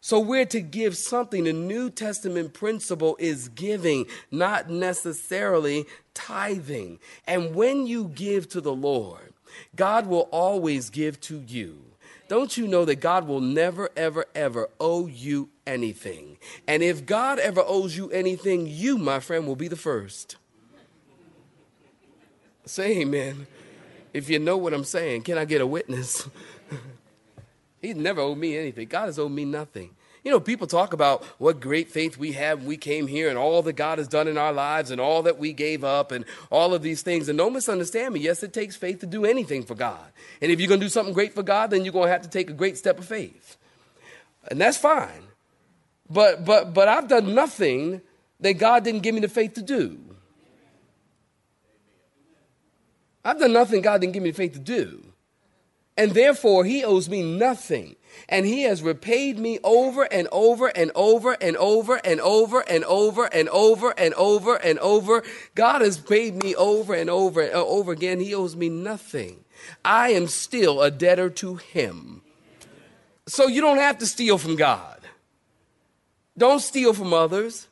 So 0.00 0.20
we're 0.20 0.46
to 0.46 0.60
give 0.60 0.96
something. 0.96 1.44
The 1.44 1.52
New 1.52 1.90
Testament 1.90 2.54
principle 2.54 3.16
is 3.18 3.48
giving, 3.48 4.06
not 4.30 4.70
necessarily 4.70 5.86
tithing. 6.14 7.00
And 7.26 7.56
when 7.56 7.88
you 7.88 8.04
give 8.14 8.48
to 8.50 8.60
the 8.60 8.74
Lord, 8.74 9.32
God 9.74 10.06
will 10.06 10.28
always 10.30 10.90
give 10.90 11.20
to 11.22 11.40
you. 11.40 11.82
Don't 12.28 12.56
you 12.56 12.68
know 12.68 12.84
that 12.84 13.00
God 13.00 13.26
will 13.26 13.40
never, 13.40 13.90
ever, 13.96 14.26
ever 14.34 14.68
owe 14.78 15.06
you 15.06 15.48
anything? 15.66 16.38
And 16.66 16.82
if 16.82 17.06
God 17.06 17.38
ever 17.38 17.62
owes 17.66 17.96
you 17.96 18.10
anything, 18.10 18.66
you, 18.66 18.98
my 18.98 19.20
friend, 19.20 19.46
will 19.46 19.56
be 19.56 19.68
the 19.68 19.76
first. 19.76 20.36
Say 22.64 22.98
amen. 22.98 23.46
If 24.12 24.28
you 24.28 24.38
know 24.38 24.56
what 24.56 24.74
I'm 24.74 24.84
saying, 24.84 25.22
can 25.22 25.38
I 25.38 25.44
get 25.44 25.60
a 25.60 25.66
witness? 25.66 26.28
He's 27.82 27.96
never 27.96 28.20
owed 28.20 28.38
me 28.38 28.56
anything. 28.56 28.88
God 28.88 29.06
has 29.06 29.18
owed 29.18 29.32
me 29.32 29.44
nothing. 29.44 29.90
You 30.24 30.32
know, 30.32 30.40
people 30.40 30.66
talk 30.66 30.92
about 30.92 31.22
what 31.38 31.60
great 31.60 31.88
faith 31.88 32.18
we 32.18 32.32
have 32.32 32.64
we 32.64 32.76
came 32.76 33.06
here 33.06 33.28
and 33.28 33.38
all 33.38 33.62
that 33.62 33.74
God 33.74 33.98
has 33.98 34.08
done 34.08 34.26
in 34.26 34.36
our 34.36 34.52
lives 34.52 34.90
and 34.90 35.00
all 35.00 35.22
that 35.22 35.38
we 35.38 35.52
gave 35.52 35.84
up 35.84 36.10
and 36.10 36.24
all 36.50 36.74
of 36.74 36.82
these 36.82 37.02
things. 37.02 37.28
And 37.28 37.38
don't 37.38 37.52
misunderstand 37.52 38.14
me. 38.14 38.18
Yes, 38.18 38.42
it 38.42 38.52
takes 38.52 38.74
faith 38.74 38.98
to 39.00 39.06
do 39.06 39.24
anything 39.24 39.62
for 39.62 39.76
God. 39.76 40.04
And 40.42 40.50
if 40.50 40.58
you're 40.58 40.66
going 40.66 40.80
to 40.80 40.86
do 40.86 40.90
something 40.90 41.14
great 41.14 41.32
for 41.32 41.44
God, 41.44 41.70
then 41.70 41.84
you're 41.84 41.92
going 41.92 42.06
to 42.08 42.12
have 42.12 42.22
to 42.22 42.28
take 42.28 42.50
a 42.50 42.54
great 42.54 42.76
step 42.76 42.98
of 42.98 43.04
faith. 43.04 43.56
And 44.50 44.60
that's 44.60 44.76
fine. 44.76 45.28
But 46.08 46.44
but 46.44 46.72
but 46.72 46.88
I've 46.88 47.08
done 47.08 47.34
nothing 47.34 48.00
that 48.40 48.54
God 48.54 48.84
didn't 48.84 49.02
give 49.02 49.14
me 49.14 49.20
the 49.20 49.28
faith 49.28 49.54
to 49.54 49.62
do. 49.62 49.98
I've 53.24 53.40
done 53.40 53.52
nothing 53.52 53.82
God 53.82 54.00
didn't 54.00 54.12
give 54.12 54.22
me 54.22 54.30
the 54.30 54.36
faith 54.36 54.52
to 54.52 54.60
do. 54.60 55.02
And 55.96 56.12
therefore, 56.12 56.64
he 56.64 56.84
owes 56.84 57.08
me 57.08 57.22
nothing. 57.22 57.96
And 58.28 58.44
he 58.46 58.62
has 58.62 58.82
repaid 58.82 59.38
me 59.38 59.58
over 59.64 60.04
and 60.04 60.28
over 60.30 60.68
and 60.68 60.90
over 60.94 61.32
and 61.40 61.56
over 61.56 61.96
and 61.96 62.20
over 62.20 62.60
and 62.60 62.84
over 62.84 63.24
and 63.24 63.48
over 63.48 63.94
and 63.96 64.14
over 64.14 64.54
and 64.56 64.78
over. 64.78 65.22
God 65.54 65.80
has 65.80 65.98
paid 65.98 66.42
me 66.42 66.54
over 66.54 66.94
and 66.94 67.08
over 67.08 67.40
and 67.40 67.52
over 67.52 67.92
again. 67.92 68.20
He 68.20 68.34
owes 68.34 68.56
me 68.56 68.68
nothing. 68.68 69.44
I 69.84 70.10
am 70.10 70.28
still 70.28 70.82
a 70.82 70.90
debtor 70.90 71.30
to 71.30 71.56
him. 71.56 72.22
So 73.26 73.46
you 73.46 73.60
don't 73.60 73.78
have 73.78 73.98
to 73.98 74.06
steal 74.06 74.38
from 74.38 74.56
God. 74.56 74.95
Don't 76.36 76.60
steal 76.60 76.92
from 76.92 77.12
others 77.12 77.66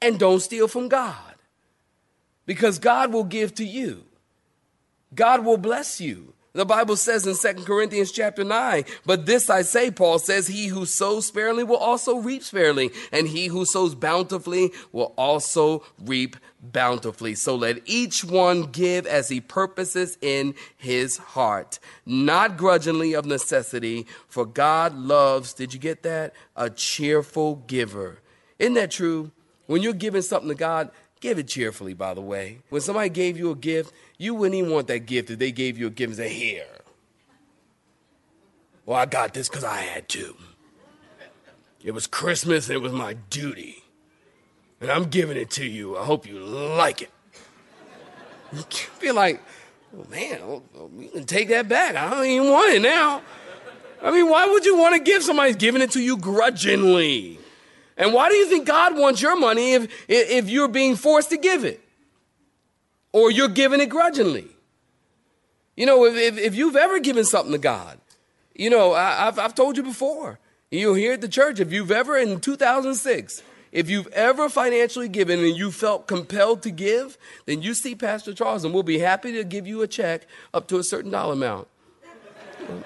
and 0.00 0.18
don't 0.18 0.40
steal 0.40 0.68
from 0.68 0.88
God. 0.88 1.34
Because 2.44 2.78
God 2.78 3.12
will 3.12 3.24
give 3.24 3.54
to 3.56 3.64
you. 3.64 4.04
God 5.14 5.44
will 5.44 5.56
bless 5.56 6.00
you. 6.00 6.32
The 6.56 6.64
Bible 6.64 6.96
says 6.96 7.26
in 7.26 7.36
2 7.36 7.64
Corinthians 7.64 8.10
chapter 8.10 8.42
9, 8.42 8.84
but 9.04 9.26
this 9.26 9.50
I 9.50 9.60
say, 9.60 9.90
Paul 9.90 10.18
says, 10.18 10.46
he 10.46 10.68
who 10.68 10.86
sows 10.86 11.26
sparingly 11.26 11.64
will 11.64 11.76
also 11.76 12.16
reap 12.16 12.42
sparingly, 12.42 12.92
and 13.12 13.28
he 13.28 13.48
who 13.48 13.66
sows 13.66 13.94
bountifully 13.94 14.72
will 14.90 15.12
also 15.18 15.84
reap 16.02 16.34
bountifully. 16.62 17.34
So 17.34 17.54
let 17.54 17.82
each 17.84 18.24
one 18.24 18.62
give 18.62 19.06
as 19.06 19.28
he 19.28 19.38
purposes 19.38 20.16
in 20.22 20.54
his 20.78 21.18
heart, 21.18 21.78
not 22.06 22.56
grudgingly 22.56 23.12
of 23.12 23.26
necessity, 23.26 24.06
for 24.26 24.46
God 24.46 24.94
loves, 24.94 25.52
did 25.52 25.74
you 25.74 25.78
get 25.78 26.02
that? 26.04 26.32
A 26.56 26.70
cheerful 26.70 27.56
giver. 27.66 28.20
Isn't 28.58 28.74
that 28.74 28.90
true? 28.90 29.30
When 29.66 29.82
you're 29.82 29.92
giving 29.92 30.22
something 30.22 30.48
to 30.48 30.54
God, 30.54 30.90
give 31.20 31.38
it 31.38 31.48
cheerfully, 31.48 31.94
by 31.94 32.14
the 32.14 32.20
way. 32.20 32.58
When 32.68 32.80
somebody 32.80 33.08
gave 33.08 33.38
you 33.38 33.50
a 33.50 33.56
gift, 33.56 33.92
you 34.18 34.34
wouldn't 34.34 34.54
even 34.54 34.70
want 34.70 34.88
that 34.88 35.00
gift 35.00 35.30
if 35.30 35.38
they 35.38 35.52
gave 35.52 35.78
you 35.78 35.88
a 35.88 35.90
gift 35.90 36.10
and 36.10 36.16
say, 36.16 36.28
Here. 36.28 36.66
Well, 38.84 38.96
I 38.96 39.06
got 39.06 39.34
this 39.34 39.48
because 39.48 39.64
I 39.64 39.78
had 39.78 40.08
to. 40.10 40.36
It 41.82 41.92
was 41.92 42.06
Christmas 42.06 42.68
and 42.68 42.76
it 42.76 42.80
was 42.80 42.92
my 42.92 43.14
duty. 43.30 43.82
And 44.80 44.90
I'm 44.90 45.04
giving 45.04 45.36
it 45.36 45.50
to 45.52 45.64
you. 45.64 45.96
I 45.96 46.04
hope 46.04 46.26
you 46.26 46.38
like 46.38 47.02
it. 47.02 47.10
You 48.52 48.62
can't 48.68 49.00
be 49.00 49.10
like, 49.10 49.42
oh, 49.96 50.06
man, 50.08 50.40
oh, 50.42 50.62
oh, 50.78 50.90
you 50.96 51.08
can 51.08 51.24
take 51.24 51.48
that 51.48 51.68
back. 51.68 51.96
I 51.96 52.10
don't 52.10 52.26
even 52.26 52.50
want 52.50 52.74
it 52.74 52.82
now. 52.82 53.22
I 54.02 54.10
mean, 54.10 54.28
why 54.28 54.46
would 54.46 54.64
you 54.64 54.76
want 54.76 54.94
to 54.94 55.00
give 55.00 55.22
somebody 55.22 55.54
giving 55.54 55.82
it 55.82 55.90
to 55.92 56.00
you 56.00 56.16
grudgingly? 56.16 57.38
And 57.96 58.12
why 58.12 58.28
do 58.28 58.36
you 58.36 58.46
think 58.46 58.66
God 58.66 58.96
wants 58.96 59.22
your 59.22 59.38
money 59.38 59.72
if, 59.72 59.90
if 60.08 60.48
you're 60.50 60.68
being 60.68 60.96
forced 60.96 61.30
to 61.30 61.38
give 61.38 61.64
it? 61.64 61.82
or 63.16 63.30
you're 63.30 63.48
giving 63.48 63.80
it 63.80 63.86
grudgingly. 63.86 64.46
You 65.74 65.86
know, 65.86 66.04
if, 66.04 66.36
if 66.36 66.54
you've 66.54 66.76
ever 66.76 67.00
given 67.00 67.24
something 67.24 67.52
to 67.52 67.58
God, 67.58 67.98
you 68.54 68.68
know, 68.68 68.92
I, 68.92 69.24
have 69.24 69.38
I've 69.38 69.54
told 69.54 69.78
you 69.78 69.82
before, 69.82 70.38
you 70.70 70.92
here 70.92 71.14
at 71.14 71.22
the 71.22 71.28
church, 71.28 71.58
if 71.58 71.72
you've 71.72 71.90
ever 71.90 72.18
in 72.18 72.40
2006, 72.40 73.42
if 73.72 73.88
you've 73.88 74.08
ever 74.08 74.50
financially 74.50 75.08
given 75.08 75.40
and 75.40 75.56
you 75.56 75.72
felt 75.72 76.06
compelled 76.06 76.60
to 76.64 76.70
give, 76.70 77.16
then 77.46 77.62
you 77.62 77.72
see 77.72 77.94
Pastor 77.94 78.34
Charles 78.34 78.64
and 78.64 78.74
we'll 78.74 78.82
be 78.82 78.98
happy 78.98 79.32
to 79.32 79.44
give 79.44 79.66
you 79.66 79.80
a 79.80 79.86
check 79.86 80.26
up 80.52 80.68
to 80.68 80.78
a 80.78 80.84
certain 80.84 81.10
dollar 81.10 81.32
amount. 81.32 81.68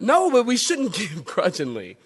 no, 0.00 0.30
but 0.30 0.46
we 0.46 0.56
shouldn't 0.56 0.94
give 0.96 1.22
grudgingly. 1.26 1.98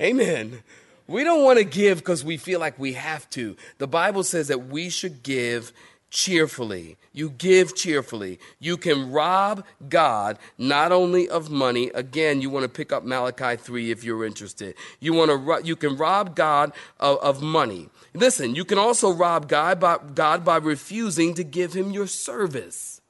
Amen. 0.00 0.62
We 1.06 1.24
don't 1.24 1.44
want 1.44 1.58
to 1.58 1.64
give 1.64 1.98
because 1.98 2.24
we 2.24 2.36
feel 2.36 2.60
like 2.60 2.78
we 2.78 2.92
have 2.94 3.28
to. 3.30 3.56
The 3.78 3.88
Bible 3.88 4.22
says 4.22 4.48
that 4.48 4.68
we 4.68 4.88
should 4.88 5.22
give 5.22 5.72
cheerfully. 6.10 6.96
You 7.12 7.30
give 7.30 7.74
cheerfully. 7.74 8.38
You 8.58 8.76
can 8.76 9.10
rob 9.10 9.64
God 9.88 10.38
not 10.58 10.92
only 10.92 11.28
of 11.28 11.50
money. 11.50 11.88
Again, 11.94 12.40
you 12.40 12.50
want 12.50 12.64
to 12.64 12.68
pick 12.68 12.92
up 12.92 13.04
Malachi 13.04 13.56
3 13.56 13.90
if 13.90 14.04
you're 14.04 14.24
interested. 14.24 14.74
You 15.00 15.12
want 15.12 15.30
to 15.30 15.66
you 15.66 15.76
can 15.76 15.96
rob 15.96 16.36
God 16.36 16.72
of, 16.98 17.18
of 17.18 17.42
money. 17.42 17.88
Listen, 18.14 18.54
you 18.54 18.64
can 18.64 18.78
also 18.78 19.12
rob 19.12 19.48
God 19.48 19.80
by, 19.80 19.98
God 20.14 20.44
by 20.44 20.56
refusing 20.56 21.34
to 21.34 21.44
give 21.44 21.72
him 21.72 21.90
your 21.90 22.06
service. 22.06 23.00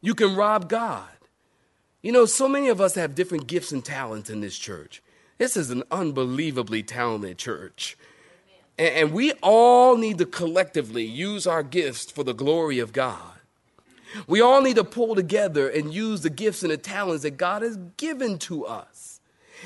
You 0.00 0.14
can 0.14 0.34
rob 0.34 0.68
God. 0.68 1.08
You 2.02 2.12
know, 2.12 2.24
so 2.24 2.48
many 2.48 2.68
of 2.68 2.80
us 2.80 2.94
have 2.94 3.14
different 3.14 3.46
gifts 3.46 3.72
and 3.72 3.84
talents 3.84 4.30
in 4.30 4.40
this 4.40 4.56
church. 4.58 5.02
This 5.40 5.56
is 5.56 5.70
an 5.70 5.84
unbelievably 5.90 6.82
talented 6.82 7.38
church. 7.38 7.96
And, 8.76 9.10
we 9.10 9.32
all 9.42 9.96
need 9.96 10.18
to 10.18 10.26
collectively 10.26 11.02
use 11.02 11.46
our 11.46 11.62
gifts 11.62 12.10
for 12.10 12.22
the 12.22 12.34
glory 12.34 12.78
of 12.78 12.92
God. 12.92 13.38
We 14.26 14.42
all 14.42 14.60
need 14.60 14.76
to 14.76 14.84
pull 14.84 15.14
together 15.14 15.66
and 15.66 15.94
use 15.94 16.20
the 16.20 16.28
gifts 16.28 16.62
and 16.62 16.70
the 16.70 16.76
talents 16.76 17.22
that 17.22 17.38
God 17.38 17.62
has 17.62 17.78
given 17.96 18.38
to 18.40 18.66
us. 18.66 19.22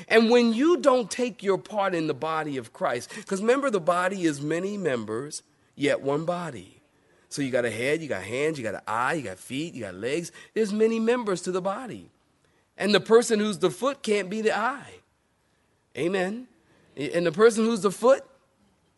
And 0.07 0.29
when 0.29 0.53
you 0.53 0.77
don't 0.77 1.11
take 1.11 1.43
your 1.43 1.57
part 1.57 1.93
in 1.93 2.07
the 2.07 2.13
body 2.13 2.55
of 2.55 2.71
Christ, 2.71 3.11
because 3.13 3.41
remember, 3.41 3.69
the 3.69 3.81
body 3.81 4.23
is 4.23 4.39
many 4.39 4.77
members, 4.77 5.43
yet 5.75 5.99
one 5.99 6.23
body. 6.23 6.79
So 7.27 7.41
you 7.41 7.51
got 7.51 7.65
a 7.65 7.69
head, 7.69 8.01
you 8.01 8.07
got 8.07 8.23
hands, 8.23 8.57
you 8.57 8.63
got 8.63 8.75
an 8.75 8.81
eye, 8.87 9.15
you 9.15 9.23
got 9.23 9.39
feet, 9.39 9.73
you 9.73 9.81
got 9.81 9.95
legs. 9.95 10.31
There's 10.53 10.71
many 10.71 11.01
members 11.01 11.41
to 11.41 11.51
the 11.51 11.61
body. 11.61 12.11
And 12.77 12.95
the 12.95 13.01
person 13.01 13.39
who's 13.41 13.57
the 13.57 13.69
foot 13.69 14.03
can't 14.03 14.29
be 14.29 14.39
the 14.39 14.57
eye. 14.57 15.01
Amen. 15.97 16.47
And 16.97 17.25
the 17.25 17.31
person 17.31 17.65
who's 17.65 17.81
the 17.81 17.91
foot, 17.91 18.23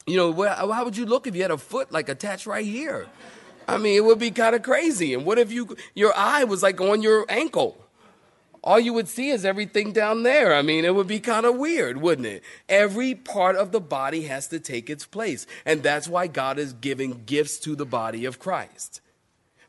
you 0.05 0.17
know, 0.17 0.33
how 0.33 0.85
would 0.85 0.97
you 0.97 1.05
look 1.05 1.27
if 1.27 1.35
you 1.35 1.41
had 1.41 1.51
a 1.51 1.57
foot 1.57 1.91
like 1.91 2.09
attached 2.09 2.45
right 2.45 2.65
here? 2.65 3.07
I 3.67 3.77
mean, 3.77 3.97
it 3.97 4.05
would 4.05 4.19
be 4.19 4.31
kind 4.31 4.55
of 4.55 4.61
crazy. 4.63 5.13
And 5.13 5.25
what 5.25 5.37
if 5.37 5.51
you 5.51 5.75
your 5.93 6.13
eye 6.15 6.43
was 6.45 6.63
like 6.63 6.79
on 6.79 7.01
your 7.01 7.25
ankle? 7.27 7.77
All 8.63 8.79
you 8.79 8.93
would 8.93 9.07
see 9.07 9.29
is 9.29 9.45
everything 9.45 9.93
down 9.93 10.23
there. 10.23 10.53
I 10.53 10.61
mean, 10.61 10.83
it 10.83 10.93
would 10.95 11.07
be 11.07 11.19
kind 11.19 11.45
of 11.45 11.55
weird, 11.55 12.01
wouldn't 12.01 12.27
it? 12.27 12.43
Every 12.67 13.15
part 13.15 13.55
of 13.55 13.71
the 13.71 13.79
body 13.79 14.23
has 14.23 14.47
to 14.49 14.59
take 14.59 14.89
its 14.89 15.05
place. 15.05 15.45
And 15.65 15.83
that's 15.83 16.07
why 16.07 16.27
God 16.27 16.59
is 16.59 16.73
giving 16.73 17.23
gifts 17.25 17.59
to 17.59 17.75
the 17.75 17.85
body 17.85 18.25
of 18.25 18.39
Christ. 18.39 19.01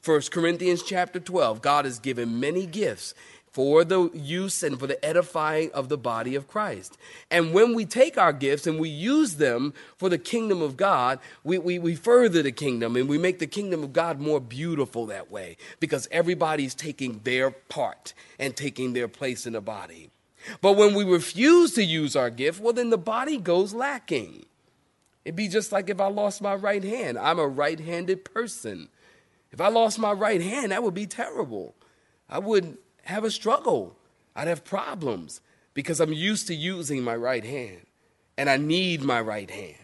1 0.05 0.23
Corinthians 0.31 0.83
chapter 0.83 1.21
12, 1.21 1.61
God 1.61 1.85
has 1.85 1.99
given 1.99 2.41
many 2.41 2.67
gifts 2.67 3.15
for 3.51 3.85
the 3.85 4.11
use 4.15 4.63
and 4.63 4.79
for 4.79 4.87
the 4.87 5.03
edifying 5.05 5.71
of 5.73 5.89
the 5.89 5.99
body 5.99 6.35
of 6.35 6.49
Christ. 6.49 6.97
And 7.31 7.53
when 7.53 7.75
we 7.75 7.85
take 7.85 8.19
our 8.19 8.33
gifts 8.33 8.67
and 8.67 8.79
we 8.79 8.89
use 8.89 9.37
them 9.37 9.75
for 9.97 10.09
the 10.09 10.19
kingdom 10.19 10.63
of 10.63 10.77
God, 10.77 11.19
we, 11.45 11.59
we, 11.59 11.79
we 11.79 11.95
further 11.95 12.43
the 12.43 12.53
kingdom 12.53 12.97
and 12.97 13.09
we 13.09 13.19
make 13.19 13.39
the 13.39 13.47
kingdom 13.47 13.83
of 13.83 13.93
God 13.93 14.21
more 14.21 14.41
beautiful 14.41 15.07
that 15.07 15.31
way 15.31 15.57
because 15.81 16.09
everybody's 16.11 16.75
taking 16.75 17.21
their 17.25 17.51
part 17.51 18.15
and 18.39 18.57
taking 18.57 18.93
their 18.93 19.09
place 19.09 19.47
in 19.47 19.55
the 19.55 19.61
body. 19.61 20.11
But 20.61 20.77
when 20.77 20.95
we 20.95 21.05
refuse 21.05 21.75
to 21.75 21.85
use 21.85 22.17
our 22.17 22.31
gift, 22.31 22.61
well, 22.61 22.73
then 22.73 22.91
the 22.91 22.99
body 22.99 23.39
goes 23.39 23.75
lacking. 23.75 24.47
It'd 25.25 25.37
be 25.37 25.49
just 25.49 25.73
like 25.73 25.91
if 25.91 26.01
I 26.01 26.07
lost 26.07 26.41
my 26.41 26.55
right 26.55 26.83
hand. 26.83 27.19
I'm 27.19 27.39
a 27.39 27.47
right 27.47 27.79
handed 27.79 28.25
person. 28.25 28.89
If 29.51 29.61
I 29.61 29.69
lost 29.69 29.99
my 29.99 30.13
right 30.13 30.41
hand, 30.41 30.73
that 30.73 30.83
would 30.83 30.95
be 30.95 31.07
terrible. 31.07 31.75
I 32.29 32.39
wouldn't 32.39 32.79
have 33.09 33.25
a 33.25 33.31
struggle. 33.31 33.97
I'd 34.37 34.49
have 34.49 34.65
problems 34.65 35.41
because 35.73 35.99
I'm 35.99 36.13
used 36.13 36.47
to 36.49 36.55
using 36.55 37.03
my 37.03 37.17
right 37.17 37.45
hand 37.45 37.81
and 38.37 38.51
I 38.51 38.59
need 38.59 39.03
my 39.03 39.19
right 39.19 39.51
hand. 39.51 39.79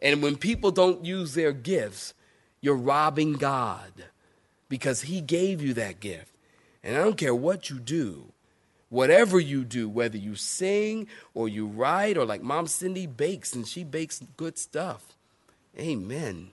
And 0.00 0.22
when 0.22 0.36
people 0.36 0.70
don't 0.70 1.04
use 1.04 1.34
their 1.34 1.52
gifts, 1.52 2.14
you're 2.60 2.76
robbing 2.76 3.32
God 3.32 4.04
because 4.68 5.02
He 5.02 5.20
gave 5.20 5.60
you 5.60 5.74
that 5.74 5.98
gift. 5.98 6.32
And 6.84 6.96
I 6.96 7.02
don't 7.02 7.16
care 7.16 7.34
what 7.34 7.70
you 7.70 7.80
do, 7.80 8.32
whatever 8.88 9.40
you 9.40 9.64
do, 9.64 9.88
whether 9.88 10.16
you 10.16 10.36
sing 10.36 11.08
or 11.34 11.48
you 11.48 11.66
write 11.66 12.16
or 12.16 12.24
like 12.24 12.42
Mom 12.42 12.68
Cindy 12.68 13.06
bakes 13.06 13.52
and 13.52 13.66
she 13.66 13.82
bakes 13.82 14.22
good 14.36 14.58
stuff. 14.58 15.16
Amen. 15.76 16.50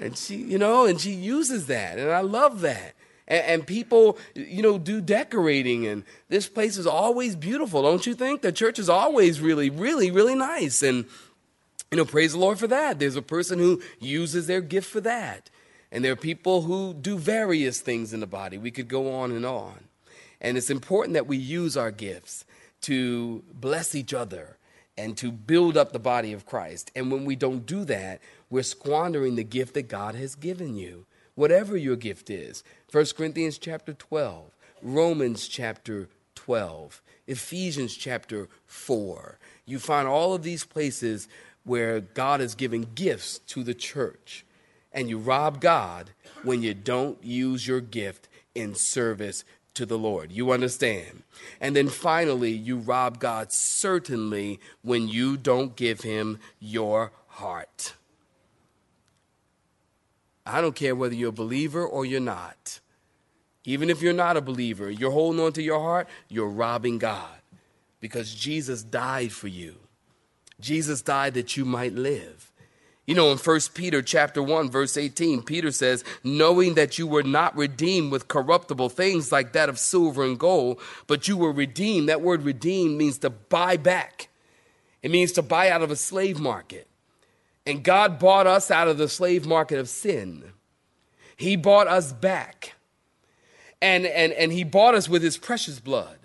and 0.00 0.16
she, 0.16 0.36
you 0.36 0.56
know, 0.56 0.86
and 0.86 0.98
she 0.98 1.12
uses 1.12 1.66
that. 1.66 1.98
And 1.98 2.10
I 2.10 2.22
love 2.22 2.62
that. 2.62 2.94
And, 3.26 3.44
and, 3.46 3.66
people, 3.66 4.18
you 4.34 4.62
know, 4.62 4.78
do 4.78 5.00
decorating, 5.00 5.86
and 5.86 6.04
this 6.28 6.48
place 6.48 6.76
is 6.76 6.86
always 6.86 7.36
beautiful, 7.36 7.82
don't 7.82 8.06
you 8.06 8.14
think? 8.14 8.42
The 8.42 8.52
church 8.52 8.78
is 8.78 8.88
always 8.88 9.40
really, 9.40 9.70
really, 9.70 10.10
really 10.10 10.34
nice. 10.34 10.82
And, 10.82 11.06
you 11.90 11.96
know, 11.96 12.04
praise 12.04 12.32
the 12.32 12.38
Lord 12.38 12.58
for 12.58 12.66
that. 12.66 12.98
There's 12.98 13.16
a 13.16 13.22
person 13.22 13.58
who 13.58 13.80
uses 13.98 14.46
their 14.46 14.60
gift 14.60 14.90
for 14.90 15.00
that. 15.00 15.48
And 15.90 16.04
there 16.04 16.12
are 16.12 16.16
people 16.16 16.62
who 16.62 16.92
do 16.92 17.16
various 17.16 17.80
things 17.80 18.12
in 18.12 18.20
the 18.20 18.26
body. 18.26 18.58
We 18.58 18.70
could 18.70 18.88
go 18.88 19.14
on 19.14 19.30
and 19.30 19.46
on. 19.46 19.84
And 20.40 20.58
it's 20.58 20.70
important 20.70 21.14
that 21.14 21.26
we 21.26 21.36
use 21.36 21.76
our 21.76 21.90
gifts 21.90 22.44
to 22.82 23.42
bless 23.52 23.94
each 23.94 24.12
other 24.12 24.58
and 24.98 25.16
to 25.16 25.32
build 25.32 25.76
up 25.76 25.92
the 25.92 25.98
body 25.98 26.32
of 26.32 26.46
Christ. 26.46 26.90
And 26.94 27.10
when 27.10 27.24
we 27.24 27.36
don't 27.36 27.64
do 27.64 27.84
that, 27.86 28.20
we're 28.50 28.62
squandering 28.62 29.36
the 29.36 29.44
gift 29.44 29.74
that 29.74 29.88
God 29.88 30.14
has 30.14 30.34
given 30.34 30.76
you 30.76 31.06
whatever 31.34 31.76
your 31.76 31.96
gift 31.96 32.30
is. 32.30 32.62
1 32.90 33.06
Corinthians 33.16 33.58
chapter 33.58 33.92
12, 33.92 34.50
Romans 34.82 35.48
chapter 35.48 36.08
12, 36.34 37.02
Ephesians 37.26 37.96
chapter 37.96 38.48
4. 38.66 39.38
You 39.66 39.78
find 39.78 40.06
all 40.06 40.34
of 40.34 40.42
these 40.42 40.64
places 40.64 41.28
where 41.64 42.00
God 42.00 42.40
is 42.40 42.54
giving 42.54 42.88
gifts 42.94 43.38
to 43.38 43.64
the 43.64 43.74
church. 43.74 44.44
And 44.92 45.08
you 45.08 45.18
rob 45.18 45.60
God 45.60 46.10
when 46.42 46.62
you 46.62 46.74
don't 46.74 47.22
use 47.24 47.66
your 47.66 47.80
gift 47.80 48.28
in 48.54 48.74
service 48.74 49.44
to 49.74 49.84
the 49.84 49.98
Lord. 49.98 50.30
You 50.30 50.52
understand? 50.52 51.24
And 51.60 51.74
then 51.74 51.88
finally, 51.88 52.52
you 52.52 52.76
rob 52.76 53.18
God 53.18 53.52
certainly 53.52 54.60
when 54.82 55.08
you 55.08 55.36
don't 55.36 55.74
give 55.74 56.02
him 56.02 56.38
your 56.60 57.10
heart. 57.26 57.94
I 60.46 60.60
don't 60.60 60.76
care 60.76 60.94
whether 60.94 61.14
you're 61.14 61.30
a 61.30 61.32
believer 61.32 61.84
or 61.84 62.04
you're 62.04 62.20
not. 62.20 62.80
Even 63.64 63.88
if 63.88 64.02
you're 64.02 64.12
not 64.12 64.36
a 64.36 64.42
believer, 64.42 64.90
you're 64.90 65.10
holding 65.10 65.40
on 65.40 65.52
to 65.54 65.62
your 65.62 65.80
heart, 65.80 66.08
you're 66.28 66.48
robbing 66.48 66.98
God 66.98 67.38
because 68.00 68.34
Jesus 68.34 68.82
died 68.82 69.32
for 69.32 69.48
you. 69.48 69.76
Jesus 70.60 71.00
died 71.00 71.34
that 71.34 71.56
you 71.56 71.64
might 71.64 71.94
live. 71.94 72.52
You 73.06 73.14
know, 73.14 73.32
in 73.32 73.38
1 73.38 73.60
Peter 73.74 74.00
chapter 74.00 74.42
1, 74.42 74.70
verse 74.70 74.96
18, 74.96 75.42
Peter 75.42 75.70
says, 75.70 76.04
knowing 76.22 76.74
that 76.74 76.98
you 76.98 77.06
were 77.06 77.22
not 77.22 77.56
redeemed 77.56 78.10
with 78.10 78.28
corruptible 78.28 78.88
things 78.88 79.30
like 79.30 79.52
that 79.52 79.68
of 79.68 79.78
silver 79.78 80.24
and 80.24 80.38
gold, 80.38 80.80
but 81.06 81.28
you 81.28 81.36
were 81.36 81.52
redeemed. 81.52 82.08
That 82.08 82.22
word 82.22 82.42
redeemed 82.42 82.96
means 82.96 83.18
to 83.18 83.30
buy 83.30 83.76
back. 83.76 84.28
It 85.02 85.10
means 85.10 85.32
to 85.32 85.42
buy 85.42 85.68
out 85.68 85.82
of 85.82 85.90
a 85.90 85.96
slave 85.96 86.40
market. 86.40 86.88
And 87.66 87.82
God 87.82 88.18
bought 88.18 88.46
us 88.46 88.70
out 88.70 88.88
of 88.88 88.98
the 88.98 89.08
slave 89.08 89.46
market 89.46 89.78
of 89.78 89.88
sin. 89.88 90.52
He 91.36 91.56
bought 91.56 91.88
us 91.88 92.12
back. 92.12 92.74
And, 93.80 94.06
and, 94.06 94.32
and 94.32 94.52
He 94.52 94.64
bought 94.64 94.94
us 94.94 95.08
with 95.08 95.22
His 95.22 95.36
precious 95.36 95.80
blood. 95.80 96.18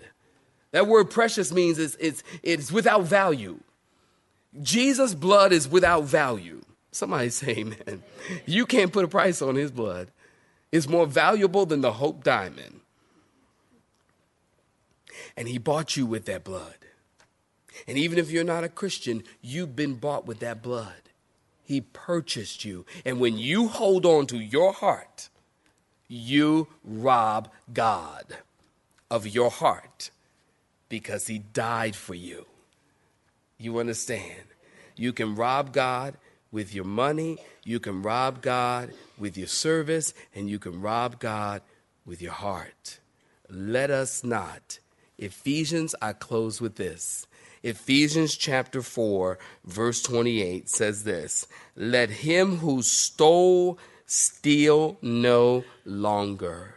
That 0.72 0.86
word 0.86 1.10
precious 1.10 1.52
means 1.52 1.78
it's, 1.78 1.96
it's, 1.98 2.22
it's 2.42 2.70
without 2.70 3.04
value. 3.04 3.60
Jesus' 4.62 5.14
blood 5.14 5.52
is 5.52 5.68
without 5.68 6.04
value. 6.04 6.62
Somebody 6.92 7.30
say 7.30 7.56
amen. 7.58 8.02
You 8.46 8.66
can't 8.66 8.92
put 8.92 9.04
a 9.04 9.08
price 9.08 9.42
on 9.42 9.54
His 9.54 9.70
blood. 9.70 10.10
It's 10.72 10.88
more 10.88 11.06
valuable 11.06 11.66
than 11.66 11.80
the 11.80 11.92
Hope 11.92 12.22
Diamond. 12.22 12.80
And 15.36 15.48
He 15.48 15.58
bought 15.58 15.96
you 15.96 16.06
with 16.06 16.26
that 16.26 16.44
blood. 16.44 16.76
And 17.86 17.96
even 17.96 18.18
if 18.18 18.30
you're 18.30 18.44
not 18.44 18.64
a 18.64 18.68
Christian, 18.68 19.24
you've 19.40 19.74
been 19.74 19.94
bought 19.94 20.26
with 20.26 20.40
that 20.40 20.62
blood. 20.62 21.09
He 21.70 21.82
purchased 21.82 22.64
you. 22.64 22.84
And 23.04 23.20
when 23.20 23.38
you 23.38 23.68
hold 23.68 24.04
on 24.04 24.26
to 24.26 24.36
your 24.36 24.72
heart, 24.72 25.28
you 26.08 26.66
rob 26.82 27.48
God 27.72 28.38
of 29.08 29.24
your 29.24 29.52
heart 29.52 30.10
because 30.88 31.28
He 31.28 31.38
died 31.38 31.94
for 31.94 32.14
you. 32.14 32.46
You 33.56 33.78
understand? 33.78 34.42
You 34.96 35.12
can 35.12 35.36
rob 35.36 35.72
God 35.72 36.16
with 36.50 36.74
your 36.74 36.86
money, 36.86 37.38
you 37.62 37.78
can 37.78 38.02
rob 38.02 38.42
God 38.42 38.90
with 39.16 39.38
your 39.38 39.46
service, 39.46 40.12
and 40.34 40.50
you 40.50 40.58
can 40.58 40.80
rob 40.80 41.20
God 41.20 41.62
with 42.04 42.20
your 42.20 42.32
heart. 42.32 42.98
Let 43.48 43.92
us 43.92 44.24
not. 44.24 44.80
Ephesians, 45.18 45.94
I 46.02 46.14
close 46.14 46.60
with 46.60 46.74
this. 46.74 47.28
Ephesians 47.62 48.36
chapter 48.36 48.80
4, 48.80 49.38
verse 49.64 50.02
28 50.02 50.68
says 50.68 51.04
this 51.04 51.46
Let 51.76 52.10
him 52.10 52.58
who 52.58 52.82
stole 52.82 53.78
steal 54.06 54.96
no 55.02 55.64
longer. 55.84 56.74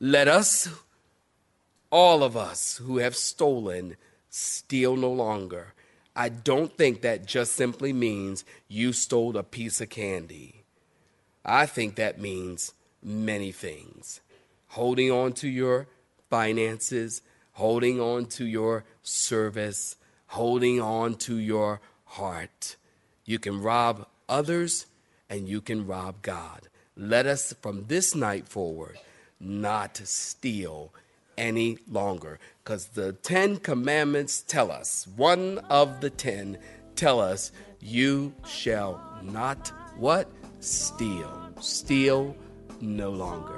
Let 0.00 0.26
us, 0.26 0.68
all 1.90 2.22
of 2.22 2.36
us 2.36 2.78
who 2.78 2.98
have 2.98 3.14
stolen, 3.14 3.96
steal 4.30 4.96
no 4.96 5.12
longer. 5.12 5.74
I 6.16 6.28
don't 6.28 6.76
think 6.76 7.02
that 7.02 7.26
just 7.26 7.52
simply 7.52 7.92
means 7.92 8.44
you 8.66 8.92
stole 8.92 9.36
a 9.36 9.44
piece 9.44 9.80
of 9.80 9.90
candy. 9.90 10.64
I 11.44 11.66
think 11.66 11.94
that 11.94 12.20
means 12.20 12.72
many 13.02 13.52
things. 13.52 14.20
Holding 14.68 15.12
on 15.12 15.32
to 15.34 15.48
your 15.48 15.86
finances, 16.28 17.22
holding 17.52 18.00
on 18.00 18.26
to 18.26 18.44
your 18.44 18.84
service, 19.08 19.96
holding 20.28 20.80
on 20.80 21.14
to 21.16 21.36
your 21.36 21.80
heart. 22.04 22.76
You 23.24 23.38
can 23.38 23.62
rob 23.62 24.06
others 24.28 24.86
and 25.28 25.48
you 25.48 25.60
can 25.60 25.86
rob 25.86 26.22
God. 26.22 26.68
Let 26.96 27.26
us, 27.26 27.54
from 27.60 27.86
this 27.86 28.14
night 28.14 28.48
forward, 28.48 28.98
not 29.40 29.96
steal 29.98 30.92
any 31.36 31.78
longer. 31.88 32.38
Because 32.64 32.88
the 32.88 33.12
Ten 33.12 33.56
Commandments 33.56 34.42
tell 34.42 34.70
us, 34.70 35.06
one 35.16 35.58
of 35.70 36.00
the 36.00 36.10
ten 36.10 36.58
tell 36.96 37.20
us, 37.20 37.52
you 37.80 38.34
shall 38.46 39.00
not 39.22 39.68
what? 39.96 40.28
Steal. 40.60 41.52
Steal 41.60 42.34
no 42.80 43.10
longer. 43.10 43.57